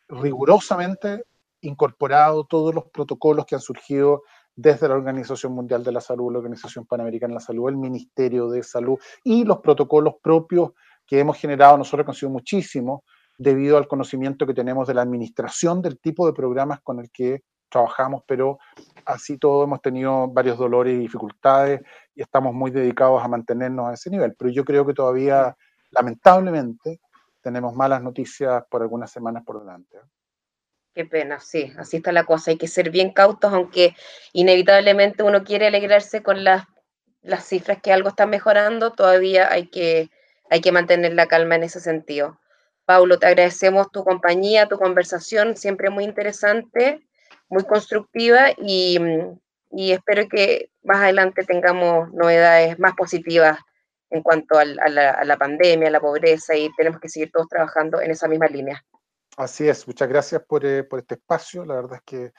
rigurosamente 0.10 1.26
incorporado 1.62 2.46
todos 2.46 2.74
los 2.74 2.86
protocolos 2.86 3.46
que 3.46 3.54
han 3.54 3.62
surgido 3.62 4.24
desde 4.56 4.88
la 4.88 4.96
Organización 4.96 5.54
Mundial 5.54 5.84
de 5.84 5.92
la 5.92 6.02
Salud, 6.02 6.32
la 6.32 6.40
Organización 6.40 6.88
Panamericana 6.88 7.34
de 7.34 7.36
la 7.36 7.46
Salud, 7.46 7.70
el 7.70 7.78
Ministerio 7.78 8.50
de 8.50 8.64
Salud 8.64 8.98
y 9.24 9.46
los 9.46 9.60
protocolos 9.60 10.16
propios 10.24 10.72
que 11.06 11.20
hemos 11.20 11.38
generado 11.38 11.78
nosotros, 11.78 12.08
han 12.08 12.16
sido 12.16 12.32
muchísimos, 12.32 13.02
debido 13.42 13.78
al 13.78 13.88
conocimiento 13.88 14.46
que 14.46 14.54
tenemos 14.54 14.88
de 14.88 14.94
la 14.94 15.02
administración 15.02 15.82
del 15.82 16.00
tipo 16.00 16.28
de 16.28 16.34
programas 16.34 16.80
con 16.82 17.00
el 17.00 17.10
que 17.10 17.42
trabajamos, 17.70 18.22
pero 18.28 18.60
así 19.06 19.38
todo 19.38 19.64
hemos 19.64 19.82
tenido 19.82 20.28
varios 20.28 20.58
dolores 20.58 20.94
y 20.94 21.00
dificultades 21.00 21.82
y 22.14 22.22
estamos 22.22 22.54
muy 22.54 22.70
dedicados 22.70 23.24
a 23.24 23.28
mantenernos 23.28 23.90
a 23.90 23.94
ese 23.94 24.12
nivel. 24.12 24.36
Pero 24.38 24.52
yo 24.52 24.64
creo 24.64 24.86
que 24.86 24.94
todavía, 24.94 25.56
lamentablemente, 25.90 27.00
tenemos 27.42 27.74
malas 27.74 28.04
noticias 28.04 28.64
por 28.70 28.84
algunas 28.84 29.12
semanas 29.12 29.44
por 29.44 29.60
delante. 29.60 29.98
Qué 30.94 31.06
pena, 31.06 31.40
sí, 31.40 31.72
así 31.78 31.98
está 31.98 32.12
la 32.12 32.26
cosa. 32.26 32.52
Hay 32.52 32.58
que 32.58 32.68
ser 32.68 32.92
bien 32.92 33.12
cautos, 33.12 33.52
aunque 33.54 33.96
inevitablemente 34.34 35.24
uno 35.24 35.44
quiere 35.44 35.68
alegrarse 35.68 36.22
con 36.22 36.44
las, 36.44 36.66
las 37.22 37.46
cifras 37.46 37.82
que 37.82 37.92
algo 37.92 38.10
está 38.10 38.28
mejorando, 38.28 38.92
todavía 38.92 39.52
hay 39.52 39.68
que, 39.68 40.12
hay 40.50 40.62
que 40.62 40.72
mantener 40.72 41.14
la 41.14 41.28
calma 41.28 41.56
en 41.56 41.64
ese 41.64 41.80
sentido. 41.80 42.38
Paulo, 42.86 43.20
te 43.20 43.28
agradecemos 43.28 43.92
tu 43.92 44.04
compañía, 44.04 44.68
tu 44.68 44.78
conversación, 44.78 45.56
siempre 45.56 45.90
muy 45.90 46.04
interesante, 46.04 47.08
muy 47.50 47.64
constructiva 47.64 48.52
y, 48.58 49.00
y 49.72 49.92
espero 49.92 50.28
que 50.28 50.70
más 50.84 50.98
adelante 50.98 51.44
tengamos 51.44 52.12
novedades 52.14 52.80
más 52.80 52.94
positivas 52.96 53.60
en 54.10 54.22
cuanto 54.24 54.58
a 54.58 54.66
la, 54.66 55.12
a 55.12 55.24
la 55.24 55.38
pandemia, 55.38 55.88
a 55.88 55.92
la 55.92 56.02
pobreza 56.02 56.56
y 56.56 56.70
tenemos 56.76 57.00
que 57.00 57.10
seguir 57.10 57.32
todos 57.32 57.48
trabajando 57.48 58.02
en 58.02 58.12
esa 58.12 58.28
misma 58.28 58.48
línea. 58.48 58.84
Así 59.38 59.68
es, 59.68 59.88
muchas 59.88 60.10
gracias 60.10 60.44
por, 60.44 60.66
eh, 60.66 60.84
por, 60.84 61.00
este 61.00 61.16
espacio. 61.16 61.66
La 61.66 61.76
verdad 61.76 61.96
es 61.96 62.02
que 62.04 62.34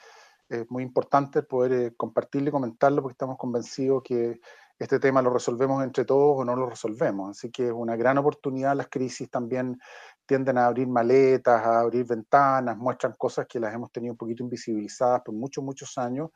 es 0.47 0.69
muy 0.69 0.83
importante 0.83 1.41
poder 1.41 1.73
eh, 1.73 1.93
compartirlo 1.97 2.49
y 2.49 2.51
comentarlo 2.51 3.01
porque 3.01 3.13
estamos 3.13 3.37
convencidos 3.37 4.03
que 4.03 4.39
este 4.77 4.99
tema 4.99 5.21
lo 5.21 5.31
resolvemos 5.31 5.83
entre 5.83 6.05
todos 6.05 6.39
o 6.39 6.45
no 6.45 6.55
lo 6.55 6.69
resolvemos. 6.69 7.31
Así 7.31 7.51
que 7.51 7.67
es 7.67 7.73
una 7.73 7.95
gran 7.95 8.19
oportunidad. 8.19 8.75
Las 8.75 8.89
crisis 8.89 9.29
también 9.29 9.79
tienden 10.25 10.57
a 10.57 10.67
abrir 10.67 10.87
maletas, 10.87 11.65
a 11.65 11.81
abrir 11.81 12.05
ventanas, 12.05 12.77
muestran 12.77 13.13
cosas 13.17 13.45
que 13.47 13.59
las 13.59 13.73
hemos 13.73 13.91
tenido 13.91 14.13
un 14.13 14.17
poquito 14.17 14.43
invisibilizadas 14.43 15.21
por 15.21 15.33
muchos, 15.33 15.63
muchos 15.63 15.97
años 15.97 16.29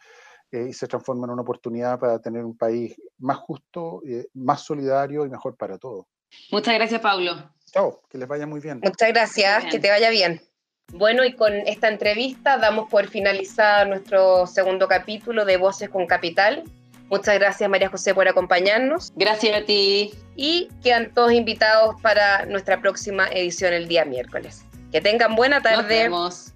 eh, 0.52 0.68
y 0.70 0.74
se 0.74 0.88
transforman 0.88 1.30
en 1.30 1.34
una 1.34 1.42
oportunidad 1.42 2.00
para 2.00 2.20
tener 2.20 2.46
un 2.46 2.58
país 2.58 2.96
más 3.18 3.38
justo, 3.38 4.02
más 4.34 4.62
solidario 4.62 5.26
y 5.26 5.30
mejor 5.30 5.56
para 5.56 5.78
todos. 5.78 6.06
Muchas 6.52 6.74
gracias, 6.74 7.02
Pablo. 7.02 7.52
Chao, 7.72 8.02
que 8.10 8.18
les 8.18 8.28
vaya 8.28 8.46
muy 8.46 8.60
bien. 8.60 8.80
Muchas 8.84 9.10
gracias, 9.10 9.66
que 9.66 9.80
te 9.80 9.90
vaya 9.90 10.10
bien. 10.10 10.42
Bueno, 10.94 11.26
y 11.26 11.34
con 11.34 11.54
esta 11.54 11.90
entrevista 11.90 12.58
damos 12.58 12.90
por 12.90 13.08
finalizar 13.08 13.88
nuestro 13.88 14.48
segundo 14.48 14.88
capítulo 14.88 15.44
de 15.44 15.58
Voces 15.58 15.90
con 15.90 16.08
Capital. 16.08 16.64
Muchas 17.10 17.36
gracias 17.40 17.70
María 17.70 17.90
José 17.90 18.14
por 18.14 18.28
acompañarnos. 18.28 19.14
Gracias 19.16 19.62
a 19.62 19.66
ti. 19.66 20.14
Y 20.36 20.70
quedan 20.84 21.14
todos 21.14 21.32
invitados 21.32 21.96
para 22.02 22.46
nuestra 22.46 22.82
próxima 22.82 23.28
edición 23.28 23.74
el 23.74 23.88
día 23.88 24.06
miércoles. 24.06 24.66
Que 24.92 25.02
tengan 25.02 25.36
buena 25.36 25.62
tarde. 25.62 25.78
Nos 25.78 25.88
vemos. 25.88 26.54